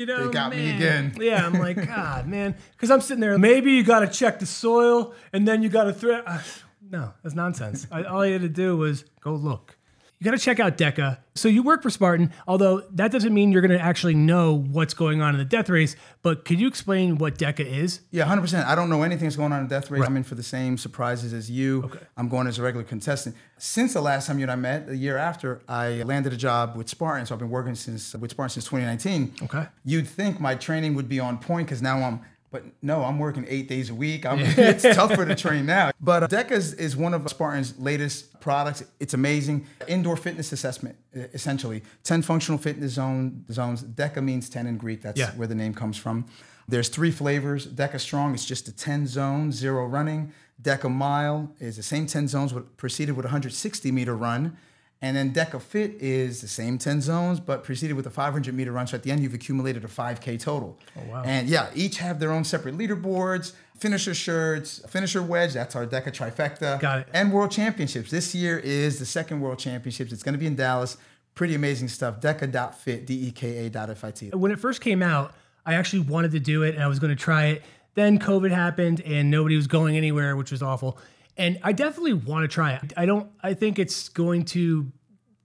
you 0.00 0.06
know, 0.06 0.26
They 0.26 0.32
got 0.32 0.50
me 0.50 0.74
again. 0.74 1.14
Yeah, 1.20 1.46
I'm 1.46 1.52
like, 1.52 1.76
God, 1.86 2.26
man, 2.26 2.56
because 2.72 2.90
I'm 2.90 3.02
sitting 3.02 3.20
there. 3.20 3.36
Maybe 3.38 3.72
you 3.72 3.84
got 3.84 4.00
to 4.00 4.08
check 4.08 4.38
the 4.38 4.46
soil, 4.46 5.14
and 5.34 5.46
then 5.46 5.62
you 5.62 5.68
got 5.68 5.84
to 5.84 5.92
throw. 5.92 6.20
Uh, 6.20 6.40
no, 6.90 7.12
that's 7.22 7.34
nonsense. 7.34 7.86
I, 7.92 8.04
all 8.04 8.24
you 8.24 8.32
had 8.32 8.42
to 8.42 8.48
do 8.48 8.78
was 8.78 9.04
go 9.20 9.34
look. 9.34 9.76
You 10.20 10.24
got 10.26 10.36
to 10.36 10.44
check 10.44 10.60
out 10.60 10.76
DEKA. 10.76 11.16
So 11.34 11.48
you 11.48 11.62
work 11.62 11.82
for 11.82 11.88
Spartan, 11.88 12.30
although 12.46 12.82
that 12.92 13.10
doesn't 13.10 13.32
mean 13.32 13.52
you're 13.52 13.62
going 13.62 13.70
to 13.70 13.82
actually 13.82 14.12
know 14.12 14.54
what's 14.54 14.92
going 14.92 15.22
on 15.22 15.34
in 15.34 15.38
the 15.38 15.46
death 15.46 15.70
race. 15.70 15.96
But 16.20 16.44
could 16.44 16.60
you 16.60 16.68
explain 16.68 17.16
what 17.16 17.38
DEKA 17.38 17.64
is? 17.64 18.00
Yeah, 18.10 18.24
hundred 18.24 18.42
percent. 18.42 18.68
I 18.68 18.74
don't 18.74 18.90
know 18.90 19.02
anything 19.02 19.24
that's 19.24 19.36
going 19.36 19.50
on 19.50 19.62
in 19.62 19.68
the 19.68 19.74
Death 19.74 19.90
Race. 19.90 20.04
I'm 20.04 20.18
in 20.18 20.22
for 20.24 20.34
the 20.34 20.42
same 20.42 20.76
surprises 20.76 21.32
as 21.32 21.50
you. 21.50 21.84
Okay. 21.84 22.00
I'm 22.18 22.28
going 22.28 22.46
as 22.46 22.58
a 22.58 22.62
regular 22.62 22.84
contestant. 22.84 23.34
Since 23.56 23.94
the 23.94 24.02
last 24.02 24.26
time 24.26 24.38
you 24.38 24.44
and 24.44 24.52
I 24.52 24.56
met, 24.56 24.90
a 24.90 24.96
year 24.96 25.16
after, 25.16 25.62
I 25.66 26.02
landed 26.02 26.34
a 26.34 26.36
job 26.36 26.76
with 26.76 26.90
Spartan. 26.90 27.24
So 27.24 27.34
I've 27.34 27.38
been 27.38 27.48
working 27.48 27.74
since 27.74 28.14
with 28.14 28.32
Spartan 28.32 28.50
since 28.50 28.66
2019. 28.66 29.44
Okay. 29.44 29.68
You'd 29.86 30.06
think 30.06 30.38
my 30.38 30.54
training 30.54 30.94
would 30.96 31.08
be 31.08 31.18
on 31.18 31.38
point 31.38 31.68
because 31.68 31.80
now 31.80 32.02
I'm. 32.02 32.20
But 32.50 32.64
no, 32.82 33.04
I'm 33.04 33.18
working 33.18 33.46
eight 33.48 33.68
days 33.68 33.90
a 33.90 33.94
week. 33.94 34.26
I'm, 34.26 34.38
it's 34.42 34.82
tougher 34.82 35.24
to 35.24 35.34
train 35.34 35.66
now. 35.66 35.92
But 36.00 36.24
uh, 36.24 36.28
DEKA 36.28 36.50
is, 36.52 36.74
is 36.74 36.96
one 36.96 37.14
of 37.14 37.28
Spartan's 37.30 37.78
latest 37.78 38.40
products. 38.40 38.82
It's 38.98 39.14
amazing. 39.14 39.66
Indoor 39.86 40.16
fitness 40.16 40.50
assessment, 40.52 40.96
essentially. 41.14 41.82
10 42.02 42.22
functional 42.22 42.58
fitness 42.58 42.92
zone 42.92 43.44
zones. 43.52 43.84
DEKA 43.84 44.22
means 44.22 44.48
10 44.48 44.66
in 44.66 44.78
Greek. 44.78 45.02
That's 45.02 45.18
Yeah. 45.18 45.30
where 45.32 45.46
the 45.46 45.54
name 45.54 45.74
comes 45.74 45.96
from. 45.96 46.26
There's 46.68 46.88
three 46.88 47.10
flavors. 47.10 47.66
Deka 47.66 47.98
Strong 47.98 48.34
is 48.34 48.44
just 48.44 48.68
a 48.68 48.72
10 48.72 49.06
zone, 49.08 49.50
zero 49.52 49.86
running. 49.86 50.32
Deka 50.62 50.90
Mile 50.90 51.52
is 51.58 51.76
the 51.76 51.82
same 51.82 52.06
10 52.06 52.28
zones, 52.28 52.52
but 52.52 52.76
preceded 52.76 53.16
with 53.16 53.24
a 53.24 53.28
160 53.28 53.90
meter 53.90 54.16
run. 54.16 54.56
And 55.02 55.16
then 55.16 55.32
Deka 55.32 55.62
Fit 55.62 55.92
is 55.98 56.42
the 56.42 56.48
same 56.48 56.76
10 56.76 57.00
zones, 57.00 57.40
but 57.40 57.64
preceded 57.64 57.94
with 57.94 58.06
a 58.06 58.10
500 58.10 58.54
meter 58.54 58.70
run. 58.72 58.86
So 58.86 58.96
at 58.96 59.02
the 59.02 59.10
end, 59.10 59.22
you've 59.22 59.32
accumulated 59.32 59.82
a 59.82 59.88
5K 59.88 60.38
total. 60.38 60.78
Oh, 60.94 61.10
wow. 61.10 61.22
And 61.24 61.48
yeah, 61.48 61.70
each 61.74 61.96
have 61.98 62.20
their 62.20 62.30
own 62.30 62.44
separate 62.44 62.76
leaderboards, 62.76 63.52
finisher 63.78 64.12
shirts, 64.12 64.82
finisher 64.88 65.22
wedge. 65.22 65.54
That's 65.54 65.74
our 65.74 65.86
Deka 65.86 66.08
trifecta. 66.08 66.78
Got 66.80 66.98
it. 67.00 67.08
And 67.14 67.32
world 67.32 67.50
championships. 67.50 68.10
This 68.10 68.34
year 68.34 68.58
is 68.58 68.98
the 68.98 69.06
second 69.06 69.40
world 69.40 69.58
championships. 69.58 70.12
It's 70.12 70.22
going 70.22 70.34
to 70.34 70.38
be 70.38 70.46
in 70.46 70.54
Dallas. 70.54 70.98
Pretty 71.34 71.54
amazing 71.54 71.88
stuff. 71.88 72.20
Deka.fit, 72.20 73.06
D 73.06 73.28
E 73.28 73.30
K 73.30 73.66
A 73.66 73.70
dot 73.70 73.88
F 73.88 74.04
I 74.04 74.10
T. 74.10 74.30
when 74.30 74.52
it 74.52 74.58
first 74.60 74.82
came 74.82 75.02
out, 75.02 75.32
I 75.64 75.74
actually 75.74 76.00
wanted 76.00 76.32
to 76.32 76.40
do 76.40 76.62
it 76.62 76.74
and 76.74 76.84
I 76.84 76.88
was 76.88 76.98
going 76.98 77.10
to 77.10 77.22
try 77.22 77.46
it. 77.46 77.62
Then 77.94 78.18
COVID 78.18 78.50
happened 78.50 79.00
and 79.00 79.30
nobody 79.30 79.56
was 79.56 79.66
going 79.66 79.96
anywhere, 79.96 80.36
which 80.36 80.50
was 80.50 80.62
awful. 80.62 80.98
And 81.36 81.58
I 81.62 81.72
definitely 81.72 82.12
want 82.12 82.44
to 82.44 82.48
try 82.48 82.72
it. 82.72 82.92
I 82.96 83.06
don't. 83.06 83.30
I 83.42 83.54
think 83.54 83.78
it's 83.78 84.08
going 84.08 84.44
to 84.46 84.90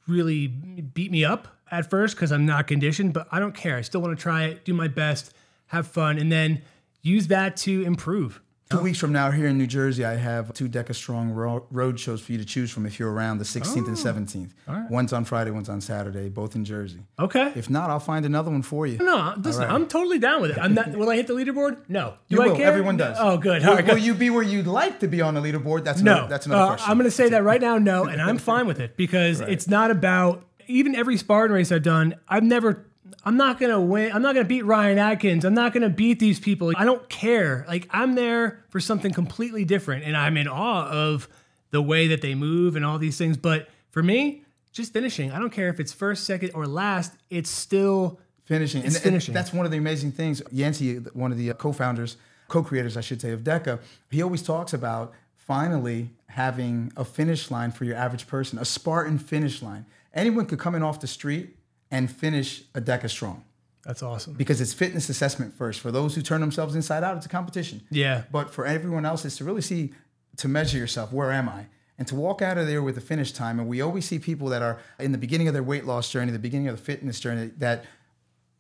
really 0.07 0.47
beat 0.47 1.11
me 1.11 1.23
up 1.23 1.47
at 1.71 1.89
first 1.89 2.15
because 2.15 2.31
I'm 2.31 2.45
not 2.45 2.67
conditioned, 2.67 3.13
but 3.13 3.27
I 3.31 3.39
don't 3.39 3.55
care. 3.55 3.77
I 3.77 3.81
still 3.81 4.01
want 4.01 4.17
to 4.17 4.21
try 4.21 4.45
it, 4.45 4.65
do 4.65 4.73
my 4.73 4.87
best, 4.87 5.33
have 5.67 5.87
fun, 5.87 6.17
and 6.17 6.31
then 6.31 6.61
use 7.01 7.27
that 7.27 7.57
to 7.57 7.83
improve. 7.83 8.41
Two 8.69 8.79
weeks 8.79 8.97
from 8.97 9.11
now, 9.11 9.29
here 9.29 9.45
in 9.45 9.59
New 9.59 9.67
Jersey, 9.67 10.03
I 10.03 10.15
have 10.15 10.51
two 10.53 10.67
Deka 10.67 10.95
Strong 10.95 11.31
ro- 11.31 11.67
road 11.69 11.99
shows 11.99 12.19
for 12.19 12.31
you 12.31 12.39
to 12.39 12.45
choose 12.45 12.71
from 12.71 12.87
if 12.87 12.97
you're 12.99 13.11
around 13.11 13.37
the 13.37 13.43
16th 13.45 13.87
and 13.87 13.95
17th. 13.95 14.89
One's 14.89 15.13
on 15.13 15.23
Friday, 15.23 15.51
one's 15.51 15.69
on 15.69 15.81
Saturday, 15.81 16.29
both 16.29 16.55
in 16.55 16.65
Jersey. 16.65 17.01
Okay. 17.19 17.51
If 17.55 17.69
not, 17.69 17.91
I'll 17.91 17.99
find 17.99 18.25
another 18.25 18.49
one 18.49 18.63
for 18.63 18.87
you. 18.87 18.97
no, 18.97 19.35
listen, 19.37 19.61
right. 19.63 19.71
I'm 19.71 19.87
totally 19.87 20.17
down 20.17 20.41
with 20.41 20.51
it. 20.51 20.57
I'm 20.57 20.73
not. 20.73 20.89
Will 20.95 21.09
I 21.11 21.15
hit 21.15 21.27
the 21.27 21.33
leaderboard? 21.35 21.77
No. 21.89 22.15
Do 22.27 22.35
You 22.37 22.41
I 22.41 22.47
will. 22.47 22.55
care? 22.55 22.65
Everyone 22.67 22.97
does. 22.97 23.17
Oh, 23.19 23.37
good. 23.37 23.61
Will, 23.61 23.69
All 23.69 23.75
right, 23.75 23.85
will 23.87 23.99
you 23.99 24.15
be 24.15 24.31
where 24.31 24.41
you'd 24.43 24.65
like 24.67 24.99
to 25.01 25.07
be 25.07 25.21
on 25.21 25.35
the 25.35 25.41
leaderboard? 25.41 25.83
That's 25.83 26.01
No, 26.01 26.13
another, 26.13 26.27
that's 26.29 26.45
another 26.47 26.61
Uh, 26.63 26.67
question. 26.69 26.89
I'm 26.91 26.97
going 26.97 27.05
to 27.09 27.11
say 27.15 27.29
that 27.29 27.43
right 27.43 27.61
now, 27.61 27.77
no, 27.77 28.05
and 28.07 28.19
I'm 28.19 28.39
fine 28.39 28.65
with 28.65 28.79
it 28.79 28.97
because 28.97 29.41
it's 29.41 29.67
not 29.67 29.91
about 29.91 30.43
even 30.67 30.95
every 30.95 31.17
Spartan 31.17 31.53
race 31.55 31.71
I've 31.71 31.83
done. 31.83 32.15
I've 32.27 32.43
never. 32.43 32.87
I'm 33.25 33.37
not 33.37 33.59
to 33.59 33.79
win. 33.79 34.11
I'm 34.11 34.21
not 34.21 34.33
to 34.33 34.43
beat 34.43 34.63
Ryan 34.63 34.99
Atkins. 34.99 35.45
I'm 35.45 35.55
not 35.55 35.73
to 35.73 35.89
beat 35.89 36.19
these 36.19 36.39
people. 36.39 36.71
I 36.75 36.85
don't 36.85 37.09
care. 37.09 37.65
Like 37.67 37.87
I'm 37.89 38.13
there 38.13 38.63
for 38.69 38.79
something 38.79 39.11
completely 39.11 39.65
different, 39.65 40.05
and 40.05 40.15
I'm 40.15 40.37
in 40.37 40.47
awe 40.47 40.87
of 40.87 41.27
the 41.71 41.81
way 41.81 42.07
that 42.07 42.21
they 42.21 42.35
move 42.35 42.75
and 42.75 42.85
all 42.85 42.99
these 42.99 43.17
things. 43.17 43.35
But 43.35 43.67
for 43.89 44.03
me, 44.03 44.43
just 44.71 44.93
finishing. 44.93 45.31
I 45.31 45.39
don't 45.39 45.49
care 45.49 45.69
if 45.69 45.79
it's 45.79 45.91
first, 45.91 46.25
second, 46.25 46.51
or 46.53 46.67
last. 46.67 47.13
It's 47.29 47.49
still 47.49 48.19
finishing. 48.45 48.83
It's 48.83 48.95
and, 48.95 49.03
finishing. 49.03 49.31
And 49.31 49.37
that's 49.37 49.53
one 49.53 49.65
of 49.65 49.71
the 49.71 49.77
amazing 49.77 50.11
things. 50.11 50.41
Yancey, 50.51 50.97
one 51.13 51.31
of 51.31 51.37
the 51.37 51.49
uh, 51.49 51.53
co-founders, 51.53 52.17
co-creators, 52.47 52.95
I 52.95 53.01
should 53.01 53.21
say, 53.21 53.31
of 53.31 53.41
DEKA, 53.43 53.79
he 54.11 54.21
always 54.21 54.43
talks 54.43 54.73
about 54.73 55.13
finally 55.35 56.09
having 56.27 56.91
a 56.97 57.05
finish 57.05 57.49
line 57.49 57.71
for 57.71 57.85
your 57.85 57.95
average 57.95 58.27
person, 58.27 58.59
a 58.59 58.65
Spartan 58.65 59.17
finish 59.17 59.61
line. 59.61 59.85
Anyone 60.13 60.45
could 60.45 60.59
come 60.59 60.75
in 60.75 60.83
off 60.83 60.99
the 60.99 61.07
street 61.07 61.55
and 61.95 62.11
finish 62.11 62.63
a 62.73 62.81
deck 62.81 63.01
DEKA 63.01 63.09
strong 63.09 63.43
that's 63.85 64.03
awesome. 64.03 64.33
because 64.33 64.59
it's 64.59 64.73
fitness 64.73 65.07
assessment 65.09 65.53
first. 65.53 65.79
For 65.79 65.91
those 65.91 66.15
who 66.15 66.21
turn 66.21 66.41
themselves 66.41 66.75
inside 66.75 67.03
out, 67.03 67.15
it's 67.17 67.25
a 67.25 67.29
competition. 67.29 67.81
Yeah. 67.89 68.23
But 68.31 68.49
for 68.49 68.65
everyone 68.65 69.05
else, 69.05 69.23
it's 69.23 69.37
to 69.37 69.45
really 69.45 69.61
see, 69.61 69.93
to 70.37 70.47
measure 70.47 70.77
yourself, 70.77 71.13
where 71.13 71.31
am 71.31 71.47
I? 71.47 71.67
And 71.97 72.05
to 72.09 72.15
walk 72.15 72.41
out 72.41 72.57
of 72.57 72.67
there 72.67 72.81
with 72.81 72.97
a 72.97 73.01
finish 73.01 73.31
time. 73.31 73.59
And 73.59 73.69
we 73.69 73.79
always 73.79 74.05
see 74.05 74.19
people 74.19 74.49
that 74.49 74.61
are 74.61 74.79
in 74.99 75.13
the 75.13 75.17
beginning 75.17 75.47
of 75.47 75.53
their 75.53 75.63
weight 75.63 75.85
loss 75.85 76.11
journey, 76.11 76.31
the 76.31 76.39
beginning 76.39 76.67
of 76.67 76.75
the 76.75 76.83
fitness 76.83 77.19
journey, 77.21 77.51
that 77.57 77.85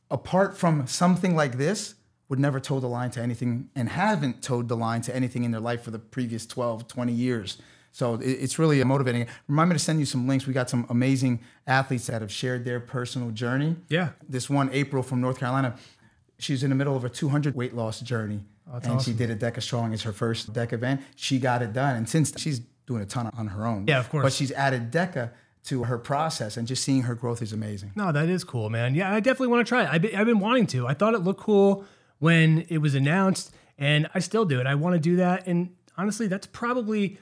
apart 0.09 0.57
from 0.57 0.87
something 0.87 1.35
like 1.35 1.57
this, 1.57 1.95
would 2.29 2.39
never 2.39 2.59
toe 2.59 2.79
the 2.79 2.87
line 2.87 3.11
to 3.11 3.21
anything 3.21 3.69
and 3.75 3.89
haven't 3.89 4.41
towed 4.41 4.67
the 4.67 4.77
line 4.77 5.01
to 5.01 5.15
anything 5.15 5.43
in 5.43 5.51
their 5.51 5.61
life 5.61 5.83
for 5.83 5.91
the 5.91 5.99
previous 5.99 6.45
12, 6.45 6.87
20 6.87 7.11
years. 7.11 7.57
So 7.95 8.15
it- 8.15 8.23
it's 8.25 8.59
really 8.59 8.83
motivating. 8.83 9.25
Remind 9.47 9.69
me 9.69 9.75
to 9.75 9.79
send 9.79 9.99
you 10.01 10.05
some 10.05 10.27
links. 10.27 10.45
We 10.45 10.51
got 10.51 10.69
some 10.69 10.85
amazing 10.89 11.39
athletes 11.65 12.07
that 12.07 12.21
have 12.21 12.29
shared 12.29 12.65
their 12.65 12.81
personal 12.81 13.31
journey. 13.31 13.77
Yeah. 13.87 14.09
This 14.27 14.49
one, 14.49 14.69
April 14.73 15.01
from 15.01 15.21
North 15.21 15.39
Carolina, 15.39 15.75
she's 16.37 16.61
in 16.61 16.71
the 16.71 16.75
middle 16.75 16.97
of 16.97 17.05
a 17.05 17.09
200 17.09 17.55
weight 17.55 17.73
loss 17.73 18.01
journey. 18.01 18.41
Oh, 18.69 18.79
and 18.83 19.01
she 19.01 19.13
did 19.13 19.29
a 19.29 19.35
DEKA 19.35 19.61
Strong 19.61 19.93
as 19.93 20.01
her 20.01 20.11
first 20.11 20.51
DEKA 20.51 20.73
event. 20.73 21.01
She 21.15 21.39
got 21.39 21.61
it 21.61 21.71
done. 21.71 21.95
And 21.95 22.09
since 22.09 22.33
she's 22.37 22.59
doing 22.85 23.01
a 23.01 23.05
ton 23.05 23.29
on 23.37 23.47
her 23.47 23.65
own. 23.65 23.85
Yeah, 23.87 23.99
of 23.99 24.09
course. 24.09 24.23
But 24.23 24.33
she's 24.33 24.51
added 24.51 24.91
DEKA 24.91 25.29
to 25.65 25.85
her 25.85 25.97
process 25.97 26.57
and 26.57 26.67
just 26.67 26.83
seeing 26.83 27.03
her 27.03 27.15
growth 27.15 27.41
is 27.41 27.53
amazing. 27.53 27.93
No, 27.95 28.11
that 28.11 28.27
is 28.27 28.43
cool, 28.43 28.69
man. 28.69 28.93
Yeah, 28.93 29.13
I 29.13 29.21
definitely 29.21 29.47
want 29.47 29.65
to 29.65 29.69
try 29.69 29.83
it. 29.83 29.89
I've 29.89 30.01
been, 30.01 30.15
I've 30.15 30.25
been 30.27 30.39
wanting 30.39 30.67
to. 30.67 30.85
I 30.85 30.93
thought 30.95 31.13
it 31.13 31.19
looked 31.19 31.39
cool 31.39 31.85
when 32.19 32.65
it 32.67 32.79
was 32.79 32.93
announced, 32.93 33.55
and 33.77 34.09
I 34.13 34.19
still 34.19 34.43
do 34.43 34.59
it. 34.59 34.67
I 34.67 34.75
want 34.75 34.95
to 34.95 34.99
do 34.99 35.15
that. 35.15 35.47
And 35.47 35.69
honestly, 35.97 36.27
that's 36.27 36.45
probably 36.47 37.17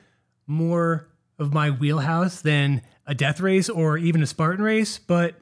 more 0.47 1.07
of 1.39 1.53
my 1.53 1.69
wheelhouse 1.69 2.41
than 2.41 2.81
a 3.07 3.13
death 3.15 3.39
race 3.39 3.69
or 3.69 3.97
even 3.97 4.21
a 4.21 4.27
Spartan 4.27 4.63
race. 4.63 4.97
But 4.99 5.35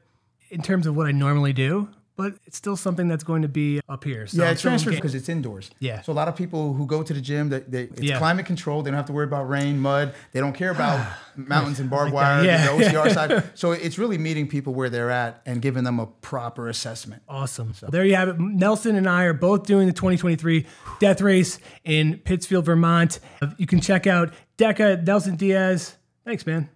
in 0.49 0.61
terms 0.61 0.87
of 0.87 0.95
what 0.95 1.07
I 1.07 1.11
normally 1.11 1.53
do, 1.53 1.89
but 2.17 2.33
it's 2.45 2.57
still 2.57 2.75
something 2.75 3.07
that's 3.07 3.23
going 3.23 3.41
to 3.41 3.47
be 3.47 3.79
up 3.89 4.03
here. 4.03 4.27
So 4.27 4.43
Yeah, 4.43 4.51
it 4.51 4.59
transfers 4.59 4.95
because 4.95 5.15
it's 5.15 5.27
indoors. 5.29 5.71
Yeah. 5.79 6.01
So 6.01 6.11
a 6.11 6.13
lot 6.13 6.27
of 6.27 6.35
people 6.35 6.73
who 6.73 6.85
go 6.85 7.01
to 7.01 7.13
the 7.13 7.21
gym, 7.21 7.49
they, 7.49 7.59
they, 7.61 7.83
it's 7.83 8.01
Yeah. 8.01 8.19
climate 8.19 8.45
controlled. 8.45 8.85
They 8.85 8.91
don't 8.91 8.97
have 8.97 9.05
to 9.07 9.13
worry 9.13 9.25
about 9.25 9.49
rain, 9.49 9.79
mud. 9.79 10.13
They 10.31 10.39
don't 10.39 10.53
care 10.53 10.69
about 10.71 11.03
mountains 11.35 11.79
and 11.79 11.89
barbed 11.89 12.13
wire, 12.13 12.43
Yeah. 12.43 12.75
the 12.77 12.83
OCR 12.83 13.11
side. 13.13 13.43
So 13.55 13.71
it's 13.71 13.97
really 13.97 14.17
meeting 14.19 14.47
people 14.47 14.73
where 14.73 14.89
they're 14.89 15.09
at 15.09 15.41
and 15.47 15.61
giving 15.63 15.83
them 15.83 15.99
a 15.99 16.05
proper 16.05 16.67
assessment. 16.67 17.23
Awesome. 17.27 17.73
So. 17.73 17.87
There 17.87 18.05
you 18.05 18.15
have 18.15 18.27
it. 18.29 18.39
Nelson 18.39 18.95
and 18.97 19.09
I 19.09 19.23
are 19.23 19.33
both 19.33 19.65
doing 19.65 19.87
the 19.87 19.93
2023 19.93 20.67
Death 20.99 21.21
Race 21.21 21.59
in 21.85 22.19
Pittsfield, 22.19 22.65
Vermont. 22.65 23.19
You 23.57 23.65
can 23.65 23.79
check 23.81 24.05
out 24.05 24.31
Deka, 24.61 25.03
Nelson 25.03 25.35
Diaz. 25.35 25.97
Thanks, 26.23 26.45
man. 26.45 26.69